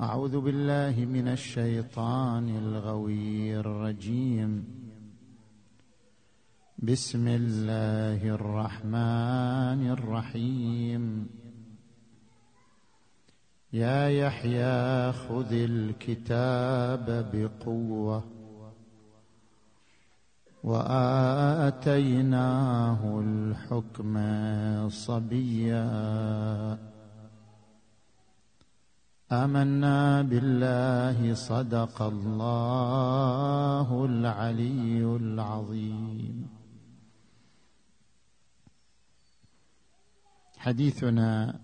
أعوذ 0.00 0.40
بالله 0.40 1.04
من 1.04 1.28
الشيطان 1.28 2.48
الغوي 2.48 3.56
الرجيم. 3.58 4.64
بسم 6.78 7.28
الله 7.28 8.34
الرحمن 8.34 9.90
الرحيم. 9.90 11.28
يا 13.72 14.08
يحيى 14.08 15.12
خذ 15.12 15.52
الكتاب 15.52 17.30
بقوة 17.34 18.24
وآتيناه 20.64 22.00
الحكم 23.20 24.14
صبيا. 24.88 25.88
آمنا 29.32 30.22
بالله 30.22 31.34
صدق 31.34 32.02
الله 32.02 34.04
العلي 34.04 35.04
العظيم. 35.04 36.48
حديثنا 40.58 41.60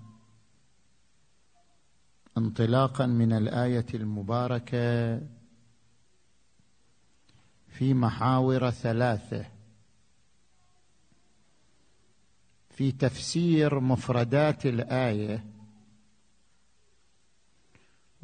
انطلاقا 2.38 3.06
من 3.06 3.32
الآية 3.32 3.86
المباركة 3.94 5.20
في 7.68 7.94
محاور 7.94 8.70
ثلاثة. 8.70 9.44
في 12.70 12.92
تفسير 12.92 13.80
مفردات 13.80 14.66
الآية 14.66 15.53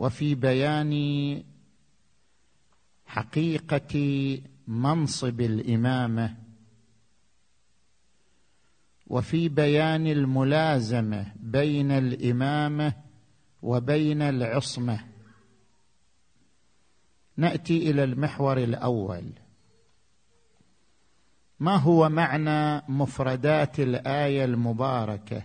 وفي 0.01 0.35
بيان 0.35 0.95
حقيقة 3.07 3.95
منصب 4.67 5.41
الإمامة 5.41 6.37
وفي 9.07 9.49
بيان 9.49 10.07
الملازمة 10.07 11.33
بين 11.37 11.91
الإمامة 11.91 12.93
وبين 13.63 14.23
العصمة. 14.23 15.05
نأتي 17.37 17.91
إلى 17.91 18.05
المحور 18.05 18.59
الأول. 18.59 19.33
ما 21.61 21.77
هو 21.77 22.09
معنى 22.09 22.83
مفردات 22.89 23.81
الآية 23.81 24.45
المباركة؟ 24.45 25.43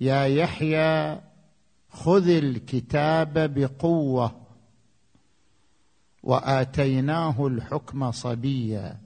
يا 0.00 0.24
يحيى 0.24 1.27
خذ 1.98 2.28
الكتاب 2.28 3.54
بقوة 3.54 4.46
وآتيناه 6.22 7.46
الحكم 7.46 8.10
صبيا. 8.12 8.98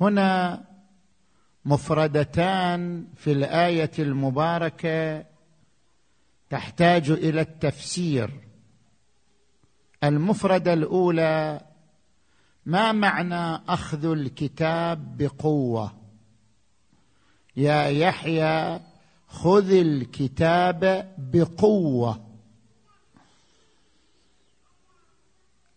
هنا 0.00 0.64
مفردتان 1.64 3.06
في 3.16 3.32
الآية 3.32 3.90
المباركة 3.98 5.24
تحتاج 6.50 7.10
إلى 7.10 7.40
التفسير. 7.40 8.30
المفردة 10.04 10.72
الأولى 10.72 11.60
ما 12.66 12.92
معنى 12.92 13.62
أخذ 13.68 14.04
الكتاب 14.04 15.16
بقوة؟ 15.16 15.92
يا 17.56 17.84
يحيى 17.84 18.89
خذ 19.30 19.70
الكتاب 19.70 21.12
بقوة. 21.18 22.26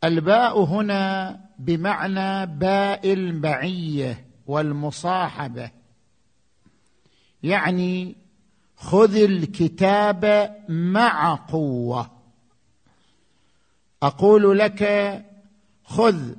الباء 0.04 0.64
هنا 0.64 1.40
بمعنى 1.60 2.46
باء 2.46 3.14
المعية 3.14 4.26
والمصاحبة. 4.48 5.72
يعني 7.44 8.16
خذ 8.76 9.16
الكتاب 9.16 10.52
مع 10.70 11.36
قوة. 11.36 12.12
أقول 14.04 14.60
لك 14.60 14.84
خذ 15.84 16.36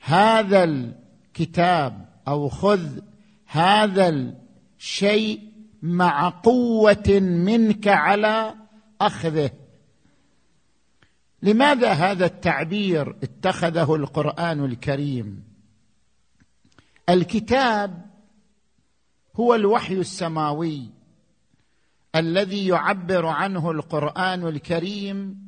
هذا 0.00 0.64
الكتاب 0.64 2.08
أو 2.28 2.48
خذ 2.48 2.98
هذا 3.46 4.34
الشيء 4.78 5.49
مع 5.82 6.28
قوة 6.28 7.20
منك 7.20 7.88
على 7.88 8.54
أخذه. 9.00 9.50
لماذا 11.42 11.92
هذا 11.92 12.26
التعبير 12.26 13.16
اتخذه 13.22 13.94
القرآن 13.94 14.64
الكريم؟ 14.64 15.44
الكتاب 17.08 18.10
هو 19.36 19.54
الوحي 19.54 19.94
السماوي 19.94 20.90
الذي 22.16 22.66
يعبر 22.66 23.26
عنه 23.26 23.70
القرآن 23.70 24.46
الكريم 24.46 25.38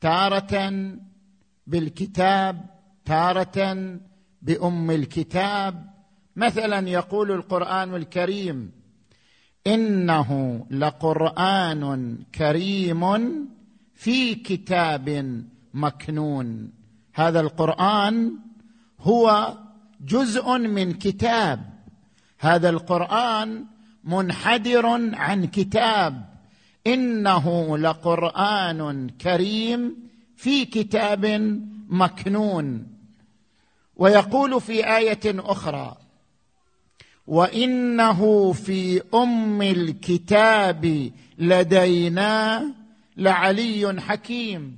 تارة 0.00 0.72
بالكتاب 1.66 2.66
تارة 3.04 3.98
بأم 4.42 4.90
الكتاب. 4.90 5.90
مثلا 6.36 6.88
يقول 6.88 7.32
القرآن 7.32 7.94
الكريم 7.94 8.72
إنه 9.66 10.60
لقرآن 10.70 12.16
كريم 12.34 13.04
في 13.94 14.34
كتاب 14.34 15.44
مكنون. 15.74 16.72
هذا 17.14 17.40
القرآن 17.40 18.32
هو 19.00 19.54
جزء 20.00 20.58
من 20.58 20.92
كتاب. 20.92 21.60
هذا 22.38 22.68
القرآن 22.68 23.64
منحدر 24.04 24.86
عن 25.14 25.46
كتاب. 25.46 26.24
إنه 26.86 27.78
لقرآن 27.78 29.08
كريم 29.08 29.96
في 30.36 30.64
كتاب 30.64 31.26
مكنون. 31.88 32.86
ويقول 33.96 34.60
في 34.60 34.96
آية 34.96 35.20
أخرى 35.26 35.96
وانه 37.26 38.52
في 38.52 39.02
ام 39.14 39.62
الكتاب 39.62 41.12
لدينا 41.38 42.66
لعلي 43.16 44.00
حكيم. 44.00 44.76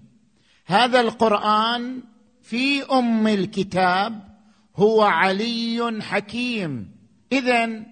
هذا 0.67 1.01
القرآن 1.01 2.03
في 2.43 2.83
ام 2.83 3.29
الكتاب 3.29 4.29
هو 4.77 5.03
علي 5.03 6.03
حكيم. 6.03 6.91
اذا 7.33 7.83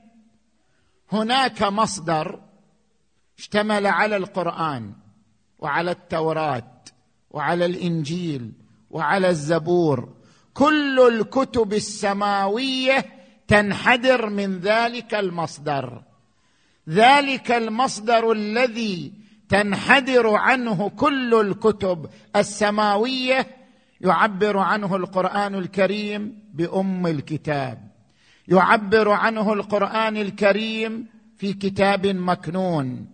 هناك 1.12 1.62
مصدر 1.62 2.40
اشتمل 3.38 3.86
على 3.86 4.16
القرآن 4.16 4.92
وعلى 5.58 5.90
التوراة 5.90 6.72
وعلى 7.30 7.66
الإنجيل 7.66 8.52
وعلى 8.90 9.28
الزبور. 9.28 10.14
كل 10.54 11.00
الكتب 11.00 11.72
السماوية 11.72 13.15
تنحدر 13.48 14.30
من 14.30 14.58
ذلك 14.58 15.14
المصدر. 15.14 16.02
ذلك 16.88 17.52
المصدر 17.52 18.32
الذي 18.32 19.12
تنحدر 19.48 20.34
عنه 20.34 20.88
كل 20.88 21.34
الكتب 21.34 22.06
السماوية 22.36 23.46
يعبر 24.00 24.58
عنه 24.58 24.96
القرآن 24.96 25.54
الكريم 25.54 26.38
بأم 26.54 27.06
الكتاب. 27.06 27.90
يعبر 28.48 29.10
عنه 29.10 29.52
القرآن 29.52 30.16
الكريم 30.16 31.06
في 31.38 31.52
كتاب 31.52 32.06
مكنون. 32.06 33.06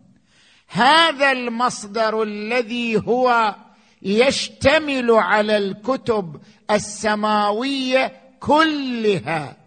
هذا 0.68 1.32
المصدر 1.32 2.22
الذي 2.22 2.96
هو 2.96 3.54
يشتمل 4.02 5.10
على 5.10 5.56
الكتب 5.56 6.40
السماوية 6.70 8.12
كلها. 8.40 9.61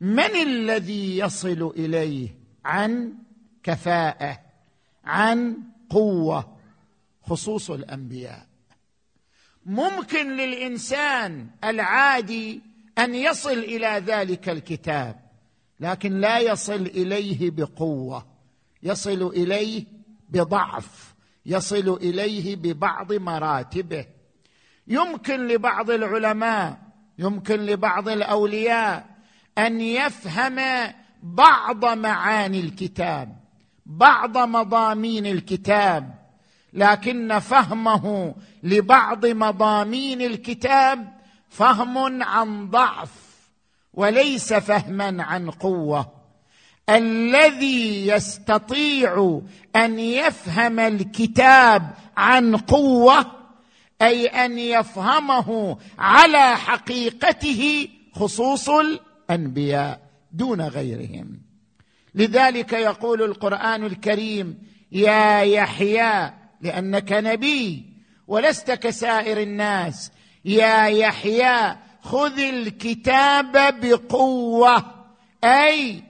من 0.00 0.36
الذي 0.42 1.18
يصل 1.18 1.72
إليه 1.76 2.28
عن 2.64 3.14
كفاءة 3.62 4.40
عن 5.04 5.56
قوة؟ 5.90 6.56
خصوص 7.22 7.70
الأنبياء. 7.70 8.46
ممكن 9.66 10.36
للإنسان 10.36 11.46
العادي 11.64 12.60
أن 12.98 13.14
يصل 13.14 13.58
إلى 13.58 14.02
ذلك 14.06 14.48
الكتاب 14.48 15.20
لكن 15.80 16.20
لا 16.20 16.38
يصل 16.38 16.86
إليه 16.86 17.50
بقوة 17.50 18.26
يصل 18.82 19.26
إليه 19.26 19.84
بضعف 20.28 21.14
يصل 21.46 21.98
إليه 22.02 22.56
ببعض 22.56 23.12
مراتبه. 23.12 24.06
يمكن 24.86 25.46
لبعض 25.46 25.90
العلماء 25.90 26.78
يمكن 27.18 27.60
لبعض 27.60 28.08
الأولياء 28.08 29.19
أن 29.58 29.80
يفهم 29.80 30.60
بعض 31.22 31.84
معاني 31.84 32.60
الكتاب 32.60 33.36
بعض 33.86 34.38
مضامين 34.38 35.26
الكتاب 35.26 36.14
لكن 36.72 37.38
فهمه 37.38 38.34
لبعض 38.62 39.26
مضامين 39.26 40.22
الكتاب 40.22 41.20
فهم 41.48 42.22
عن 42.22 42.70
ضعف 42.70 43.10
وليس 43.94 44.52
فهما 44.52 45.22
عن 45.22 45.50
قوة. 45.50 46.12
الذي 46.88 48.06
يستطيع 48.06 49.40
أن 49.76 49.98
يفهم 49.98 50.80
الكتاب 50.80 51.90
عن 52.16 52.56
قوة 52.56 53.26
أي 54.02 54.26
أن 54.26 54.58
يفهمه 54.58 55.78
على 55.98 56.56
حقيقته 56.56 57.88
خصوص 58.14 58.70
الانبياء 59.30 60.00
دون 60.32 60.60
غيرهم. 60.60 61.40
لذلك 62.14 62.72
يقول 62.72 63.22
القرآن 63.22 63.86
الكريم 63.86 64.58
يا 64.92 65.40
يحيى 65.40 66.32
لأنك 66.60 67.12
نبي 67.12 67.84
ولست 68.26 68.70
كسائر 68.70 69.42
الناس. 69.42 70.10
يا 70.44 70.86
يحيى 70.86 71.76
خذ 72.02 72.38
الكتاب 72.38 73.80
بقوة 73.80 74.84
أي 75.44 76.02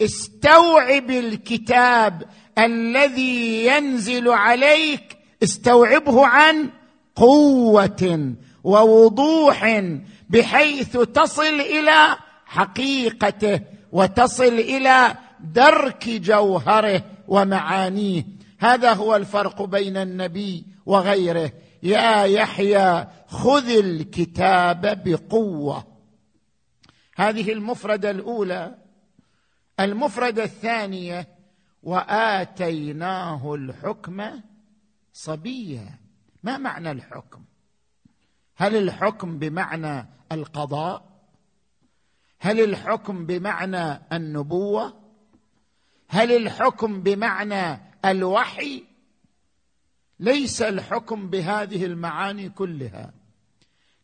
استوعب 0.00 1.10
الكتاب 1.10 2.22
الذي 2.58 3.66
ينزل 3.66 4.28
عليك 4.28 5.16
استوعبه 5.42 6.26
عن 6.26 6.70
قوة 7.16 8.34
ووضوح 8.64 9.82
بحيث 10.28 10.96
تصل 10.96 11.60
إلى 11.60 12.16
حقيقته 12.54 13.60
وتصل 13.92 14.44
إلى 14.44 15.16
درك 15.40 16.08
جوهره 16.08 17.02
ومعانيه. 17.28 18.24
هذا 18.58 18.92
هو 18.92 19.16
الفرق 19.16 19.62
بين 19.62 19.96
النبي 19.96 20.64
وغيره. 20.86 21.52
يا 21.82 22.24
يحيى 22.24 23.06
خذ 23.26 23.68
الكتاب 23.68 25.02
بقوة. 25.04 25.84
هذه 27.16 27.52
المفردة 27.52 28.10
الأولى. 28.10 28.74
المفردة 29.80 30.44
الثانية 30.44 31.28
وآتيناه 31.82 33.54
الحكم 33.54 34.30
صبيا. 35.12 35.98
ما 36.42 36.58
معنى 36.58 36.90
الحكم؟ 36.90 37.44
هل 38.56 38.76
الحكم 38.76 39.38
بمعنى 39.38 40.08
القضاء؟ 40.32 41.13
هل 42.44 42.60
الحكم 42.60 43.26
بمعنى 43.26 44.00
النبوة؟ 44.12 44.94
هل 46.08 46.32
الحكم 46.32 47.02
بمعنى 47.02 47.80
الوحي؟ 48.04 48.84
ليس 50.20 50.62
الحكم 50.62 51.30
بهذه 51.30 51.84
المعاني 51.84 52.48
كلها. 52.48 53.12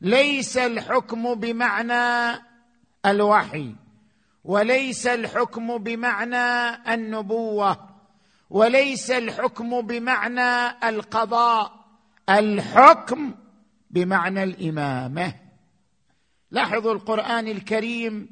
ليس 0.01 0.57
الحكم 0.57 1.35
بمعنى 1.35 2.41
الوحي 3.07 3.75
وليس 4.45 5.07
الحكم 5.07 5.79
بمعنى 5.79 6.69
النبوة 6.95 7.89
وليس 8.51 9.11
الحكم 9.11 9.81
بمعنى 9.81 10.67
القضاء. 10.89 11.73
الحكم 12.29 13.35
بمعنى 13.91 14.43
الإمامة. 14.43 15.35
لاحظوا 16.51 16.93
القرآن 16.93 17.49
الكريم 17.49 18.29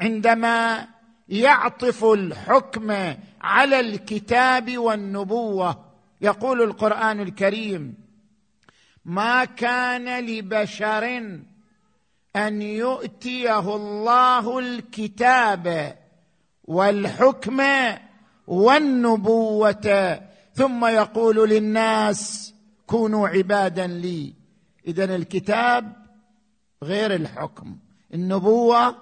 عندما 0.00 0.88
يعطف 1.28 2.04
الحكم 2.04 3.14
على 3.40 3.80
الكتاب 3.80 4.78
والنبوة. 4.78 5.84
يقول 6.20 6.62
القرآن 6.62 7.20
الكريم 7.20 7.94
ما 9.04 9.44
كان 9.44 10.26
لبشر 10.26 11.04
أن 12.36 12.62
يؤتيه 12.62 13.76
الله 13.76 14.58
الكتاب 14.58 15.96
والحكم 16.64 17.62
والنبوة. 18.46 20.20
ثم 20.54 20.84
يقول 20.84 21.48
للناس 21.50 22.54
كونوا 22.86 23.28
عبادا 23.28 23.86
لي. 23.86 24.34
اذا 24.86 25.04
الكتاب 25.04 26.05
غير 26.82 27.14
الحكم. 27.14 27.76
النبوة 28.14 28.94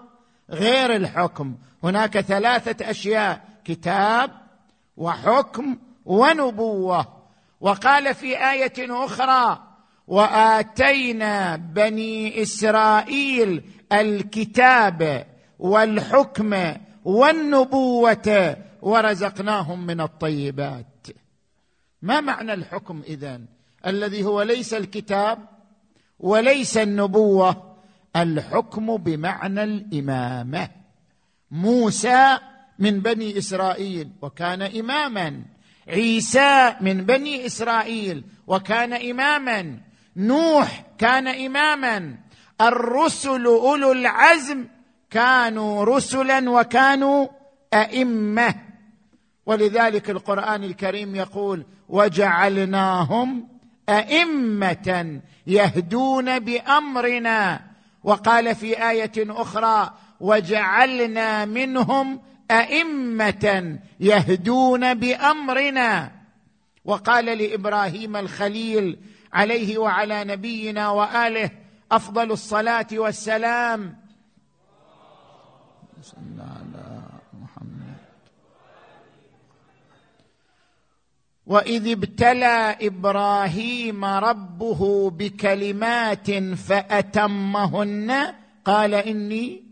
غير 0.51 0.97
الحكم. 0.97 1.55
هناك 1.83 2.21
ثلاثة 2.21 2.91
أشياء 2.91 3.45
كتاب 3.65 4.31
وحكم 4.97 5.77
ونبوة. 6.05 7.07
وقال 7.61 8.15
في 8.15 8.51
آية 8.51 9.05
أخرى 9.05 9.63
وآتينا 10.07 11.57
بني 11.57 12.43
إسرائيل 12.43 13.63
الكتاب 13.93 15.27
والحكم 15.59 16.75
والنبوة 17.05 18.57
ورزقناهم 18.83 19.87
من 19.87 20.01
الطيبات. 20.01 21.07
ما 22.03 22.21
معنى 22.21 22.55
الحكم 22.55 23.03
إذن؟ 23.07 23.47
الذي 23.87 24.25
هو 24.25 24.43
ليس 24.43 24.75
الكتاب 24.75 25.54
وليس 26.19 26.77
النبوة 26.77 27.75
الحكم 28.17 28.97
بمعنى 28.97 29.63
الإمامة. 29.63 30.69
موسى 31.51 32.39
من 32.79 33.01
بني 33.01 33.39
إسرائيل 33.39 34.11
وكان 34.23 34.63
إماما. 34.63 35.43
عيسى 35.89 36.75
من 36.81 37.05
بني 37.05 37.47
إسرائيل 37.47 38.25
وكان 38.47 38.93
إماما. 38.93 39.79
نوح 40.17 40.85
كان 40.99 41.29
إماما. 41.29 42.17
الرسل 42.61 43.47
أولو 43.47 43.93
العزم 43.93 44.65
كانوا 45.11 45.85
رسلا 45.85 46.51
وكانوا 46.51 47.27
أئمة. 47.75 48.55
ولذلك 49.47 50.11
القرآن 50.11 50.65
الكريم 50.65 51.15
يقول 51.15 51.67
وجعلناهم 51.89 53.49
أئمة 53.89 55.21
يهدون 55.47 56.39
بأمرنا. 56.39 57.61
وقال 58.05 58.55
في 58.55 58.91
آية 58.91 59.13
أخرى 59.19 59.95
وجعلنا 60.21 61.45
منهم 61.45 62.21
أئمة 62.51 63.79
يهدون 64.01 64.95
بأمرنا. 64.95 66.13
وقال 66.85 67.25
لإبراهيم 67.25 68.17
الخليل 68.17 68.99
عليه 69.33 69.79
وعلى 69.79 70.25
نبينا 70.25 70.91
وآله 70.91 71.51
أفضل 71.93 72.33
الصلاة 72.33 72.87
والسلام. 72.93 73.97
صلى 76.03 76.43
على 76.43 76.65
محمد 76.65 76.74
واذ 81.47 81.91
ابتلى 81.91 82.77
إبراهيم 82.81 84.05
ربه 84.05 85.11
بكلمات 85.11 86.31
فاتمهن 86.55 88.35
قال 88.65 88.95
اني 88.95 89.63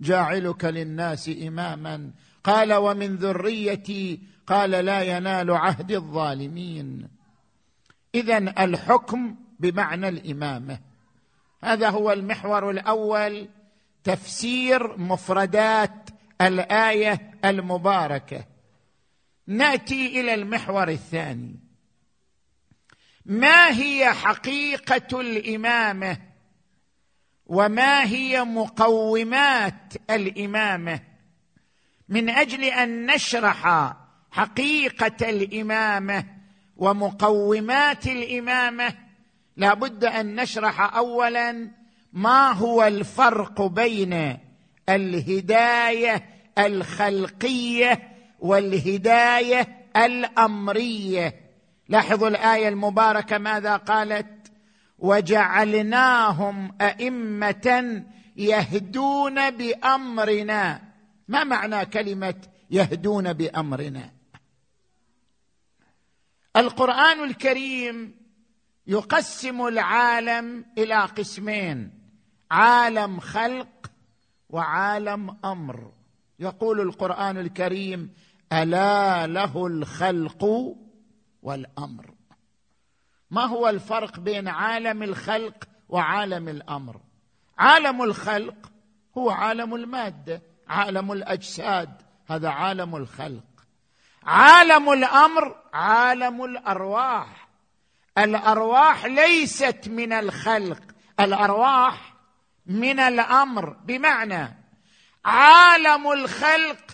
جاعلك 0.00 0.64
للناس 0.64 1.30
اماما. 1.46 2.10
قال 2.44 2.72
ومن 2.72 3.16
ذريتي 3.16 4.20
قال 4.46 4.70
لا 4.70 5.02
ينال 5.02 5.50
عهد 5.50 5.92
الظالمين. 5.92 7.08
اذا 8.14 8.38
الحكم 8.38 9.36
بمعنى 9.60 10.08
الامامه. 10.08 10.78
هذا 11.64 11.88
هو 11.88 12.12
المحور 12.12 12.70
الأول 12.70 13.48
تفسير 14.04 14.98
مفردات 14.98 16.10
الآية 16.40 17.30
المباركة. 17.44 18.44
نأتي 19.46 20.20
إلى 20.20 20.34
المحور 20.34 20.88
الثاني. 20.88 21.60
ما 23.26 23.68
هي 23.68 24.12
حقيقة 24.12 25.20
الإمامة؟ 25.20 26.18
وما 27.46 28.04
هي 28.04 28.44
مقومات 28.44 29.94
الإمامة؟ 30.10 31.00
من 32.08 32.30
أجل 32.30 32.64
أن 32.64 33.06
نشرح 33.06 33.92
حقيقة 34.30 35.30
الإمامة 35.30 36.24
ومقومات 36.76 38.06
الإمامة 38.06 38.94
لا 39.56 39.74
بد 39.74 40.04
أن 40.04 40.34
نشرح 40.34 40.94
اولا 40.96 41.70
ما 42.12 42.52
هو 42.52 42.84
الفرق 42.84 43.62
بين 43.62 44.38
الهداية 44.88 46.24
الخلقية 46.58 48.10
والهداية 48.40 49.86
الأمرية. 49.96 51.40
لاحظوا 51.88 52.28
الآية 52.28 52.68
المباركة 52.68 53.38
ماذا 53.38 53.76
قالت؟ 53.76 54.52
وجعلناهم 54.98 56.72
أئمة 56.80 58.04
يهدون 58.36 59.50
بأمرنا. 59.50 60.82
ما 61.28 61.44
معنى 61.44 61.86
كلمة 61.86 62.34
يهدون 62.70 63.32
بأمرنا؟ 63.32 64.10
القرآن 66.56 67.24
الكريم 67.24 68.14
يقسم 68.86 69.66
العالم 69.66 70.64
إلى 70.78 70.94
قسمين 70.94 71.90
عالم 72.50 73.20
خلق 73.20 73.90
وعالم 74.50 75.36
أمر. 75.44 75.92
يقول 76.38 76.80
القرآن 76.80 77.36
الكريم 77.36 78.10
ألا 78.52 79.26
له 79.26 79.66
الخلق 79.66 80.44
والأمر. 81.42 82.14
ما 83.30 83.44
هو 83.46 83.68
الفرق 83.68 84.20
بين 84.20 84.48
عالم 84.48 85.02
الخلق 85.02 85.64
وعالم 85.88 86.48
الأمر؟ 86.48 87.00
عالم 87.58 88.02
الخلق 88.02 88.70
هو 89.18 89.30
عالم 89.30 89.74
المادة 89.74 90.42
عالم 90.68 91.12
الأجساد 91.12 92.02
هذا 92.26 92.48
عالم 92.48 92.96
الخلق. 92.96 93.44
عالم 94.22 94.92
الأمر 94.92 95.56
عالم 95.72 96.44
الأرواح. 96.44 97.48
الأرواح 98.18 99.04
ليست 99.04 99.80
من 99.86 100.12
الخلق 100.12 100.82
الأرواح 101.20 102.14
من 102.66 103.00
الأمر. 103.00 103.70
بمعنى 103.70 104.56
عالم 105.24 106.12
الخلق 106.12 106.89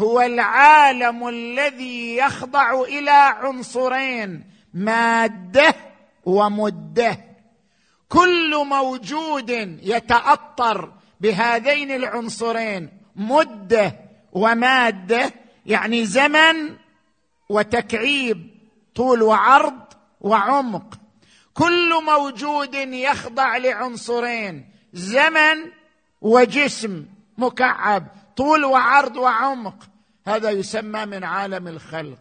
هو 0.00 0.20
العالم 0.20 1.28
الذي 1.28 2.16
يخضع 2.16 2.82
إلى 2.82 3.10
عنصرين 3.10 4.44
مادة 4.74 5.74
ومدة. 6.24 7.18
كل 8.08 8.66
موجود 8.66 9.50
يتأطر 9.82 10.92
بهذين 11.20 11.90
العنصرين 11.90 12.88
مدة 13.16 13.96
ومادة 14.32 15.32
يعني 15.66 16.04
زمن 16.04 16.76
وتكعيب 17.48 18.50
طول 18.94 19.22
وعرض 19.22 19.80
وعمق. 20.20 20.94
كل 21.54 22.04
موجود 22.04 22.74
يخضع 22.74 23.56
لعنصرين 23.56 24.68
زمن 24.92 25.70
وجسم 26.20 27.06
مكعب 27.38 28.06
طول 28.36 28.64
وعرض 28.64 29.16
وعمق. 29.16 29.89
هذا 30.30 30.50
يسمى 30.50 31.06
من 31.06 31.24
عالم 31.24 31.68
الخلق. 31.68 32.18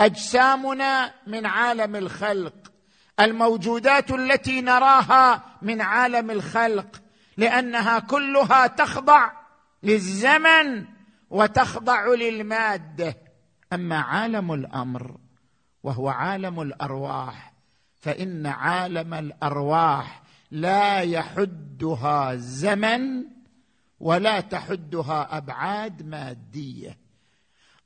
أجسامنا 0.00 1.12
من 1.26 1.46
عالم 1.46 1.96
الخلق. 1.96 2.72
الموجودات 3.20 4.10
التي 4.10 4.60
نراها 4.60 5.42
من 5.62 5.80
عالم 5.80 6.30
الخلق 6.30 7.02
لأنها 7.36 7.98
كلها 7.98 8.66
تخضع 8.66 9.32
للزمن 9.82 10.84
وتخضع 11.30 12.06
للمادة. 12.06 13.16
أما 13.72 13.98
عالم 13.98 14.52
الأمر 14.52 15.16
وهو 15.82 16.08
عالم 16.08 16.60
الأرواح 16.60 17.52
فإن 18.00 18.46
عالم 18.46 19.14
الأرواح 19.14 20.22
لا 20.50 21.00
يحدها 21.00 22.34
زمن 22.34 23.24
ولا 24.00 24.40
تحدها 24.40 25.36
أبعاد 25.36 26.06
مادية. 26.06 26.98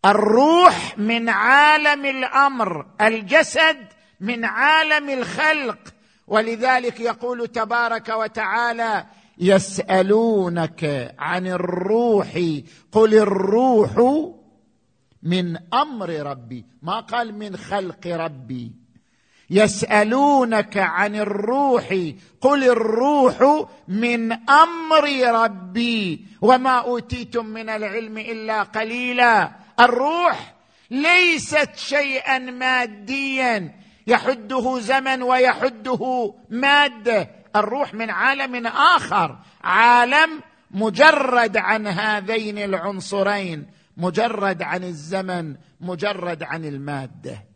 الروح 0.05 0.99
من 0.99 1.29
عالم 1.29 2.07
الأمر 2.07 2.87
الجسد 3.00 3.87
من 4.21 4.45
عالم 4.45 5.11
الخلق. 5.11 5.79
ولذلك 6.26 7.00
يقول 7.00 7.49
تبارك 7.49 8.09
وتعالى 8.09 9.07
يسألونك 9.38 11.14
عن 11.19 11.47
الروح 11.47 12.40
قل 12.93 13.14
الروح 13.14 13.90
من 15.23 15.75
أمر 15.75 16.11
ربي 16.11 16.64
ما 16.83 17.00
قال 17.00 17.35
من 17.35 17.57
خلق 17.57 18.07
ربي. 18.07 18.80
يسألونك 19.50 20.76
عن 20.76 21.16
الروح 21.16 21.85
قل 22.40 22.64
الروح 22.64 23.66
من 23.88 24.33
أمر 24.33 25.04
ربي 25.42 26.26
وما 26.40 26.78
أوتيتم 26.78 27.47
من 27.47 27.69
العلم 27.69 28.19
إلا 28.19 28.62
قليلا. 28.62 29.50
الروح 29.80 30.54
ليست 30.90 31.71
شيئا 31.76 32.38
ماديا 32.38 33.75
يحده 34.07 34.80
زمن 34.80 35.23
ويحده 35.23 36.35
ماده 36.50 37.30
الروح 37.57 37.95
من 37.95 38.11
عالم 38.11 38.66
آخر 38.66 39.38
عالم 39.64 40.40
مجرد 40.71 41.57
عن 41.57 41.87
هذين 41.87 42.59
العنصرين 42.59 43.66
مجرد 43.97 44.62
عن 44.62 44.85
الزمن 44.85 45.57
مجرد 45.80 46.42
عن 46.42 46.64
المادة. 46.64 47.50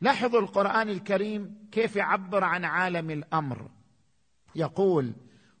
لاحظوا 0.00 0.40
القرآن 0.40 0.88
الكريم 0.88 1.68
كيف 1.72 1.96
يعبر 1.96 2.44
عن 2.44 2.64
عالم 2.64 3.10
الأمر. 3.10 3.70
يقول 4.54 5.12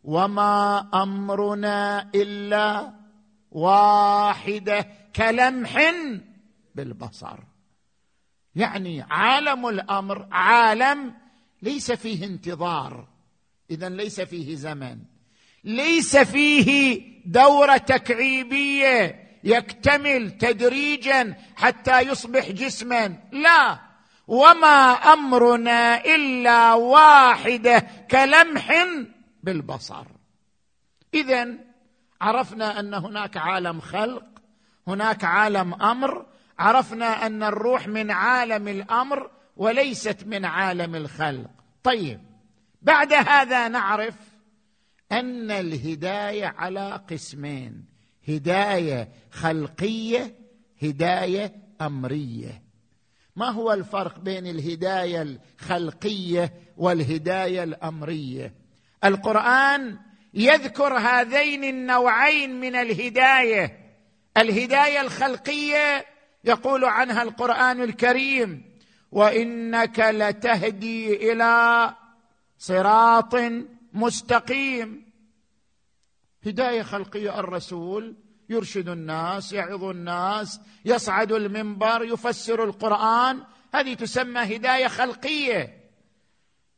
وما 0.04 0.88
أمرنا 1.02 2.10
إلا 2.14 2.94
واحدة 3.50 4.86
كلمح 5.16 5.92
بالبصر. 6.74 7.38
يعني 8.54 9.02
عالم 9.02 9.68
الأمر 9.68 10.28
عالم 10.32 11.14
ليس 11.62 11.92
فيه 11.92 12.26
انتظار. 12.26 13.08
اذا 13.70 13.88
ليس 13.88 14.20
فيه 14.20 14.54
زمن. 14.56 14.98
ليس 15.64 16.16
فيه 16.16 17.02
دورة 17.26 17.76
تكعيبية 17.76 19.28
يكتمل 19.44 20.38
تدريجا 20.38 21.34
حتى 21.56 22.00
يصبح 22.00 22.50
جسما. 22.50 23.18
لا. 23.32 23.87
وما 24.28 24.92
امرنا 24.92 26.04
الا 26.04 26.74
واحدة 26.74 27.86
كلمح 28.10 28.86
بالبصر. 29.42 30.06
اذا 31.14 31.48
عرفنا 32.20 32.80
أن 32.80 32.94
هناك 32.94 33.36
عالم 33.36 33.80
خلق 33.80 34.24
هناك 34.86 35.24
عالم 35.24 35.74
أمر. 35.74 36.26
عرفنا 36.58 37.26
أن 37.26 37.42
الروح 37.42 37.88
من 37.88 38.10
عالم 38.10 38.68
الأمر 38.68 39.30
وليست 39.56 40.24
من 40.26 40.44
عالم 40.44 40.94
الخلق. 40.94 41.50
طيب 41.82 42.20
بعد 42.82 43.12
هذا 43.12 43.68
نعرف 43.68 44.14
أن 45.12 45.50
الهداية 45.50 46.46
على 46.46 47.00
قسمين 47.10 47.84
هداية 48.28 49.08
خلقية 49.30 50.34
هداية 50.82 51.54
أمرية. 51.80 52.67
ما 53.38 53.50
هو 53.50 53.72
الفرق 53.72 54.18
بين 54.18 54.46
الهداية 54.46 55.22
الخلقية 55.22 56.52
والهداية 56.76 57.62
الأمرية؟ 57.62 58.54
القرآن 59.04 59.98
يذكر 60.34 60.98
هذين 60.98 61.64
النوعين 61.64 62.60
من 62.60 62.76
الهداية. 62.76 63.78
الهداية 64.36 65.00
الخلقية 65.00 66.06
يقول 66.44 66.84
عنها 66.84 67.22
القرآن 67.22 67.82
الكريم 67.82 68.78
وإنك 69.12 69.98
لتهدي 69.98 71.32
إلى 71.32 71.94
صراط 72.58 73.34
مستقيم. 73.92 75.12
هداية 76.46 76.82
خلقية 76.82 77.40
الرسول 77.40 78.16
يرشد 78.48 78.88
الناس 78.88 79.52
يعظ 79.52 79.84
الناس 79.84 80.60
يصعد 80.84 81.32
المنبر 81.32 82.04
يفسر 82.04 82.64
القرآن. 82.64 83.40
هذه 83.74 83.94
تسمى 83.94 84.56
هداية 84.56 84.88
خلقية. 84.88 85.78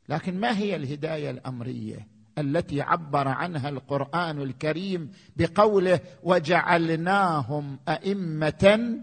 لكن 0.08 0.40
ما 0.40 0.58
هي 0.58 0.76
الهداية 0.76 1.30
الأمرية 1.30 2.08
التي 2.38 2.80
عبر 2.80 3.28
عنها 3.28 3.68
القرآن 3.68 4.42
الكريم 4.42 5.12
بقوله 5.36 6.00
وجعلناهم 6.22 7.78
أئمة 7.88 8.96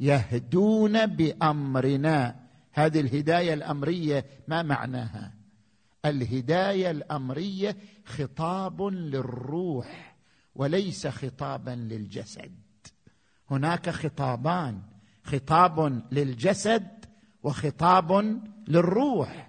يهدون 0.00 1.06
بأمرنا؟ 1.06 2.36
هذه 2.72 3.00
الهداية 3.00 3.54
الأمرية 3.54 4.24
ما 4.48 4.62
معناها؟ 4.62 5.32
الهداية 6.04 6.90
الأمرية 6.90 7.76
خطاب 8.04 8.82
للروح. 8.82 10.09
وليس 10.54 11.06
خطابا 11.06 11.70
للجسد. 11.70 12.52
هناك 13.50 13.90
خطابان 13.90 14.82
خطاب 15.24 16.02
للجسد 16.12 17.04
وخطاب 17.42 18.40
للروح. 18.68 19.48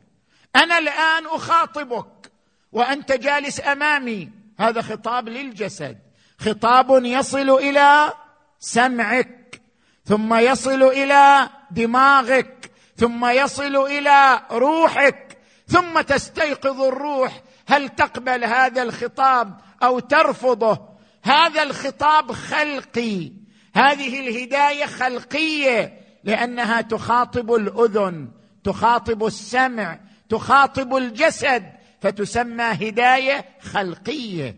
أنا 0.56 0.78
الآن 0.78 1.26
أخاطبك 1.26 2.32
وأنت 2.72 3.12
جالس 3.12 3.62
أمامي. 3.62 4.30
هذا 4.60 4.82
خطاب 4.82 5.30
للجسد. 5.30 5.98
خطاب 6.40 7.06
يصل 7.06 7.50
إلى 7.50 8.14
سمعك 8.60 9.62
ثم 10.06 10.34
يصل 10.34 10.84
إلى 10.84 11.50
دماغك 11.72 12.72
ثم 12.98 13.26
يصل 13.26 13.76
إلى 13.76 14.42
روحك 14.52 15.38
ثم 15.68 16.02
تستيقظ 16.02 16.82
الروح. 16.82 17.42
هل 17.68 17.90
تقبل 17.90 18.44
هذا 18.44 18.84
الخطاب 18.84 19.62
أو 19.84 20.00
ترفضه؟ 20.00 20.91
هذا 21.24 21.64
الخطاب 21.64 22.32
خلقي. 22.32 23.32
هذه 23.76 24.20
الهداية 24.20 24.86
خلقية 24.86 26.02
لأنها 26.24 26.82
تخاطب 26.82 27.54
الأذن 27.54 28.32
تخاطب 28.64 29.26
السمع 29.26 30.00
تخاطب 30.30 30.96
الجسد 30.96 31.72
فتسمى 32.02 32.64
هداية 32.64 33.46
خلقية. 33.62 34.56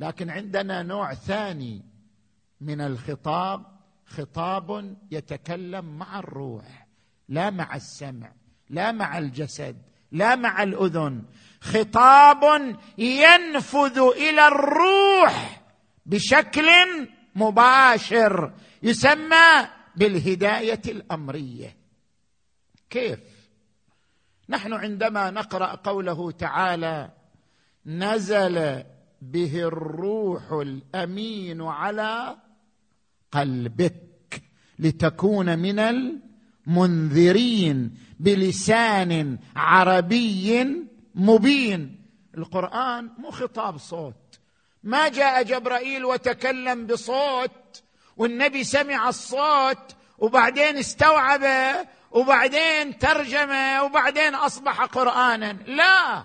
لكن 0.00 0.30
عندنا 0.30 0.82
نوع 0.82 1.14
ثاني 1.14 1.82
من 2.60 2.80
الخطاب 2.80 3.66
خطاب 4.06 4.96
يتكلم 5.10 5.98
مع 5.98 6.18
الروح 6.18 6.86
لا 7.28 7.50
مع 7.50 7.76
السمع 7.76 8.32
لا 8.70 8.92
مع 8.92 9.18
الجسد 9.18 9.76
لا 10.12 10.36
مع 10.36 10.62
الأذن. 10.62 11.22
خطاب 11.60 12.74
ينفذ 12.98 13.98
إلى 13.98 14.48
الروح. 14.48 15.61
بشكل 16.06 16.68
مباشر 17.34 18.52
يسمى 18.82 19.68
بالهداية 19.96 20.82
الأمرية. 20.88 21.76
كيف؟ 22.90 23.20
نحن 24.48 24.72
عندما 24.72 25.30
نقرأ 25.30 25.74
قوله 25.74 26.30
تعالى 26.30 27.10
نزل 27.86 28.84
به 29.22 29.60
الروح 29.60 30.52
الأمين 30.52 31.62
على 31.62 32.36
قلبك 33.32 34.42
لتكون 34.78 35.58
من 35.58 35.78
المنذرين 36.66 37.94
بلسان 38.20 39.38
عربي 39.56 40.64
مبين. 41.14 41.98
القرآن 42.38 43.10
مو 43.18 43.30
خطاب 43.30 43.78
صوت. 43.78 44.14
ما 44.82 45.08
جاء 45.08 45.42
جبرائيل 45.42 46.04
وتكلم 46.04 46.86
بصوت 46.86 47.82
والنبي 48.16 48.64
سمع 48.64 49.08
الصوت 49.08 49.96
وبعدين 50.18 50.76
استوعبه 50.76 51.86
وبعدين 52.10 52.98
ترجمة 52.98 53.82
وبعدين 53.82 54.34
أصبح 54.34 54.82
قرانا. 54.84 55.52
لا 55.66 56.24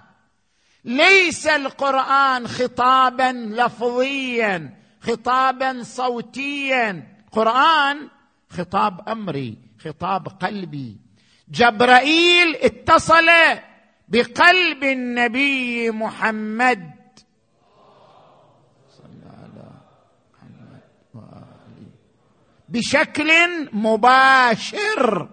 ليس 0.85 1.47
القرآن 1.47 2.47
خطابا 2.47 3.31
لفظيا 3.33 4.77
خطابا 5.01 5.83
صوتيا. 5.83 7.07
قرآن 7.31 8.09
خطاب 8.49 9.09
أمري 9.09 9.57
خطاب 9.85 10.27
قلبي. 10.27 10.97
جبرائيل 11.49 12.55
اتصل 12.55 13.29
بقلب 14.07 14.83
النبي 14.83 15.91
محمد 15.91 16.96
بشكل 22.69 23.29
مباشر 23.73 25.29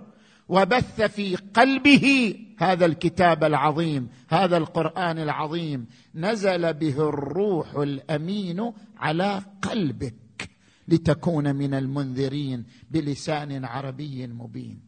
وبث 0.48 1.00
في 1.02 1.36
قلبه 1.36 2.36
هذا 2.58 2.86
الكتاب 2.86 3.44
العظيم 3.44 4.08
هذا 4.28 4.56
القرآن 4.56 5.18
العظيم. 5.18 5.86
نزل 6.14 6.74
به 6.74 7.08
الروح 7.08 7.74
الأمين 7.74 8.72
على 8.96 9.42
قلبك 9.62 10.50
لتكون 10.88 11.56
من 11.56 11.74
المنذرين 11.74 12.64
بلسان 12.90 13.64
عربي 13.64 14.26
مبين. 14.26 14.82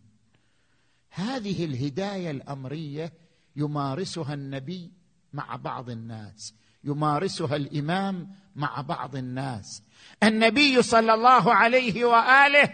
هذه 1.10 1.64
الهداية 1.64 2.30
الأمرية 2.30 3.12
يمارسها 3.56 4.34
النبي 4.34 4.92
مع 5.32 5.56
بعض 5.56 5.90
الناس 5.90 6.54
يمارسها 6.84 7.56
الإمام 7.56 8.30
مع 8.56 8.80
بعض 8.80 9.16
الناس. 9.16 9.82
النبي 10.22 10.82
صلى 10.82 11.14
الله 11.14 11.54
عليه 11.54 12.04
وآله 12.04 12.70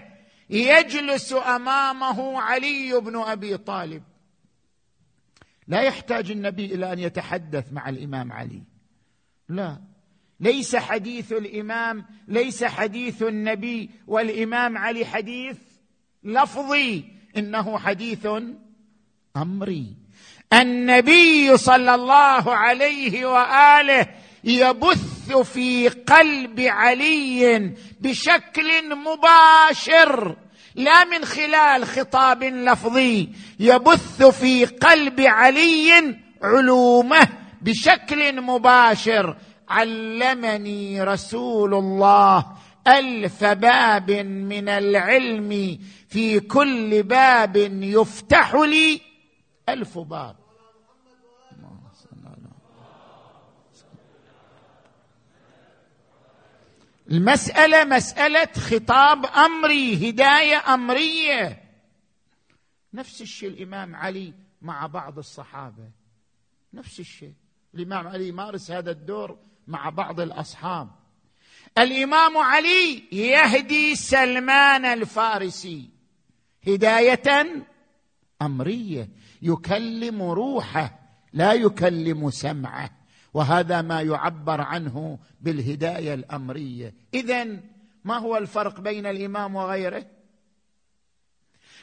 يجلس 0.51 1.33
أمامه 1.33 2.41
علي 2.41 3.01
بن 3.01 3.17
أبي 3.17 3.57
طالب. 3.57 4.03
لا 5.69 5.81
يحتاج 5.81 6.31
النبي 6.31 6.65
إلى 6.65 6.93
أن 6.93 6.99
يتحدث 6.99 7.73
مع 7.73 7.89
الإمام 7.89 8.33
علي. 8.33 8.63
لا. 9.49 9.81
ليس 10.41 10.77
حديث 10.77 11.33
الإمام 11.33 12.07
ليس 12.29 12.65
حديث 12.65 13.23
النبي 13.23 13.91
والإمام 14.07 14.79
علي 14.79 15.05
حديث 15.05 15.59
لفظي 16.25 17.05
إنه 17.37 17.79
حديث 17.79 18.27
أمري. 19.37 19.97
النبي 20.53 21.57
صلى 21.57 21.95
الله 21.95 22.57
عليه 22.57 23.27
وآله 23.27 24.07
يبث 24.45 25.33
في 25.33 25.89
قلب 25.89 26.61
علي 26.61 27.73
بشكل 28.01 28.97
مباشر 28.97 30.37
لا 30.75 31.05
من 31.05 31.25
خلال 31.25 31.85
خطاب 31.87 32.45
لفظي. 32.45 33.29
يبث 33.61 34.23
في 34.23 34.65
قلب 34.65 35.21
علي 35.21 36.17
علومه 36.43 37.29
بشكل 37.63 38.41
مباشر. 38.41 39.37
علمني 39.69 41.03
رسول 41.03 41.75
الله 41.75 42.47
ألف 42.89 43.45
باب 43.45 44.11
من 44.11 44.69
العلم 44.69 45.79
في 46.09 46.41
كل 46.41 47.03
باب 47.03 47.57
يفتح 47.83 48.55
لي 48.55 49.01
ألف 49.69 49.99
باب. 49.99 50.42
المسألة 57.13 57.85
مسألة 57.85 58.53
خطاب 58.53 59.27
أمري 59.27 60.11
هداية 60.11 60.75
أمرية. 60.75 61.63
نفس 62.95 63.23
الشيء 63.23 63.49
الإمام 63.49 63.97
علي 63.97 64.33
مع 64.63 64.87
بعض 64.87 65.19
الصحابة. 65.19 65.91
نفس 66.75 67.01
الشيء. 67.01 67.35
الإمام 67.75 68.09
علي 68.09 68.29
يمارس 68.29 68.71
هذا 68.71 68.91
الدور 68.91 69.39
مع 69.67 69.91
بعض 69.91 70.21
الأصحاب. 70.21 70.91
الإمام 71.79 72.37
علي 72.37 73.05
يهدي 73.13 73.95
سلمان 73.95 74.85
الفارسي. 74.85 75.91
هداية 76.67 77.67
أمرية. 78.43 79.09
يكلم 79.43 80.23
روحه 80.23 80.99
لا 81.33 81.53
يكلم 81.53 82.31
سمعه. 82.31 83.02
وهذا 83.35 83.83
ما 83.83 84.03
يعبر 84.03 84.61
عنه 84.61 85.19
بالهداية 85.41 86.15
الأمرية. 86.15 86.95
اذا 87.15 87.47
ما 88.05 88.19
هو 88.19 88.37
الفرق 88.37 88.81
بين 88.81 89.07
الإمام 89.07 89.57
وغيره؟ 89.57 90.07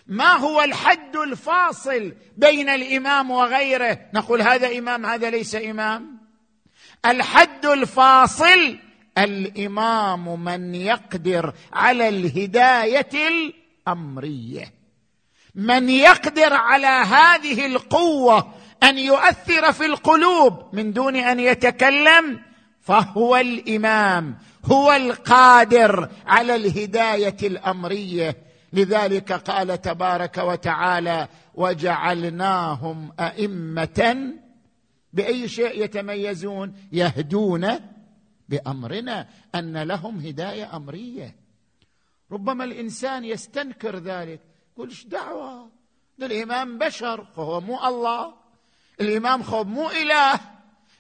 ما 0.08 0.36
هو 0.36 0.62
الحد 0.62 1.16
الفاصل 1.16 2.14
بين 2.38 2.70
الإمام 2.70 3.32
وغيره؟ 3.32 4.00
نقول 4.14 4.42
هذا 4.42 4.78
إمام 4.78 5.06
هذا 5.06 5.30
ليس 5.30 5.56
إمام. 5.56 6.18
الحد 7.06 7.66
الفاصل 7.66 8.78
الإمام 9.18 10.44
من 10.44 10.76
يقدر 10.76 11.54
على 11.74 12.10
الهداية 12.10 13.10
الأمرية. 13.28 14.74
من 15.56 15.90
يقدر 15.90 16.54
على 16.54 16.88
هذه 16.88 17.66
القوة 17.66 18.54
أن 18.84 18.98
يؤثر 18.98 19.72
في 19.72 19.86
القلوب 19.86 20.76
من 20.76 20.94
دون 20.94 21.16
أن 21.16 21.40
يتكلم 21.40 22.40
فهو 22.82 23.38
الإمام 23.38 24.38
هو 24.66 24.92
القادر 24.92 26.10
على 26.26 26.56
الهداية 26.56 27.38
الأمرية. 27.44 28.36
لذلك 28.74 29.32
قال 29.32 29.82
تبارك 29.82 30.38
وتعالى 30.38 31.28
وجعلناهم 31.56 33.12
أئمة 33.20 34.34
بأي 35.14 35.48
شيء 35.48 35.84
يتميزون 35.84 36.74
يهدون 36.92 37.80
بأمرنا 38.50 39.28
أن 39.56 39.78
لهم 39.78 40.20
هداية 40.20 40.76
أمرية. 40.76 41.36
ربما 42.32 42.64
الإنسان 42.64 43.26
يستنكر 43.26 43.98
ذلك 43.98 44.42
يقول 44.74 44.90
إيش 44.90 45.06
دعوة؟ 45.06 45.70
الإمام 46.22 46.78
بشر 46.78 47.26
فهو 47.36 47.62
مو 47.62 47.88
الله. 47.88 48.39
الإمام 49.02 49.44
خوب 49.44 49.68
مو 49.68 49.90
إله. 49.90 50.40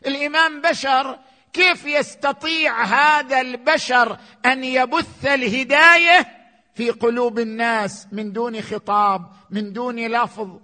الإمام 0.05 0.61
بشر 0.61 1.19
كيف 1.53 1.85
يستطيع 1.85 2.83
هذا 2.83 3.41
البشر 3.41 4.17
أن 4.45 4.63
يبث 4.63 5.25
الهداية 5.25 6.27
في 6.73 6.89
قلوب 6.89 7.39
الناس 7.39 8.07
من 8.11 8.31
دون 8.31 8.61
خطاب 8.61 9.31
من 9.49 9.73
دون 9.73 10.07
لفظ؟ 10.07 10.59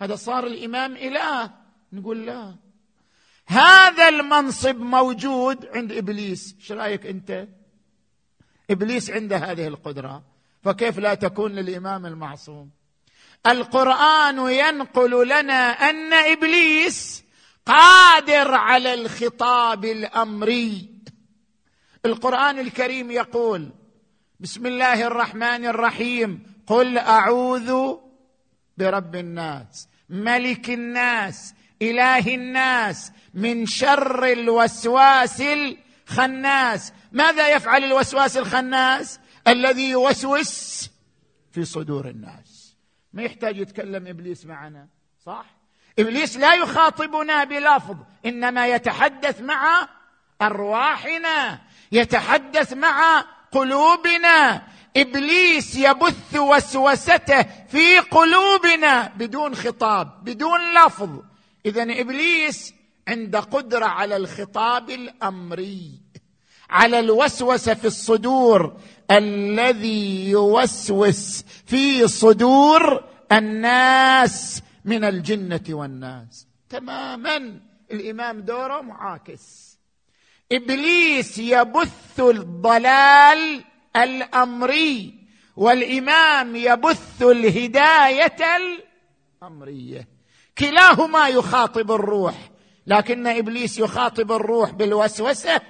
هذا 0.00 0.14
صار 0.14 0.46
الإمام 0.46 0.96
إله. 0.96 1.50
نقول 1.92 2.26
لا. 2.26 2.54
هذا 3.46 4.08
المنصب 4.08 4.76
موجود 4.76 5.66
عند 5.66 5.92
إبليس. 5.92 6.54
إيش 6.60 6.72
رأيك 6.72 7.06
أنت؟ 7.06 7.48
إبليس 8.70 9.10
عنده 9.10 9.36
هذه 9.36 9.66
القدرة. 9.66 10.22
فكيف 10.62 10.98
لا 10.98 11.14
تكون 11.14 11.52
للإمام 11.52 12.06
المعصوم؟ 12.06 12.70
القرآن 13.46 14.38
ينقل 14.38 15.28
لنا 15.28 15.70
أن 15.90 16.12
إبليس 16.12 17.24
قادر 17.66 18.54
على 18.54 18.94
الخطاب 18.94 19.84
الأمري. 19.84 20.88
القرآن 22.06 22.58
الكريم 22.58 23.10
يقول 23.10 23.70
بسم 24.40 24.66
الله 24.66 25.06
الرحمن 25.06 25.66
الرحيم. 25.66 26.42
قل 26.66 26.98
أعوذ 26.98 27.96
برب 28.78 29.16
الناس 29.16 29.88
ملك 30.08 30.70
الناس 30.70 31.54
إله 31.82 32.34
الناس 32.34 33.12
من 33.34 33.66
شر 33.66 34.24
الوسواس 34.32 35.40
الخناس. 35.40 36.92
ماذا 37.12 37.48
يفعل 37.48 37.84
الوسواس 37.84 38.36
الخناس؟ 38.36 39.20
الذي 39.48 39.90
يوسوس 39.90 40.90
في 41.52 41.64
صدور 41.64 42.08
الناس. 42.08 42.47
ما 43.12 43.22
يحتاج 43.22 43.56
يتكلم 43.56 44.06
إبليس 44.06 44.46
معنا 44.46 44.88
صح؟ 45.26 45.44
إبليس 45.98 46.36
لا 46.36 46.54
يخاطبنا 46.54 47.44
بلفظ 47.44 47.96
إنما 48.26 48.66
يتحدث 48.66 49.40
مع 49.40 49.88
أرواحنا 50.42 51.60
يتحدث 51.92 52.72
مع 52.72 53.24
قلوبنا. 53.52 54.62
إبليس 54.96 55.76
يبث 55.76 56.36
وسوسته 56.36 57.42
في 57.42 57.98
قلوبنا 57.98 59.12
بدون 59.16 59.54
خطاب 59.54 60.24
بدون 60.24 60.60
لفظ. 60.74 61.10
اذا 61.66 61.82
إبليس 61.82 62.74
عند 63.08 63.36
قدرة 63.36 63.86
على 63.86 64.16
الخطاب 64.16 64.90
الأمري. 64.90 66.00
على 66.70 66.98
الوسوسه 66.98 67.74
في 67.74 67.86
الصدور. 67.86 68.76
الذي 69.10 70.30
يوسوس 70.30 71.44
في 71.66 72.08
صدور 72.08 73.04
الناس 73.32 74.62
من 74.84 75.04
الجنة 75.04 75.64
والناس. 75.68 76.46
تماما. 76.68 77.60
الإمام 77.90 78.40
دوره 78.40 78.80
معاكس. 78.80 79.78
إبليس 80.52 81.38
يبث 81.38 82.20
الضلال 82.20 83.64
الأمري 83.96 85.14
والإمام 85.56 86.56
يبث 86.56 87.22
الهداية 87.22 88.36
الأمرية. 89.42 90.08
كلاهما 90.58 91.28
يخاطب 91.28 91.92
الروح 91.92 92.50
لكن 92.86 93.26
إبليس 93.26 93.78
يخاطب 93.78 94.32
الروح 94.32 94.70
بالوسوسة 94.70 95.60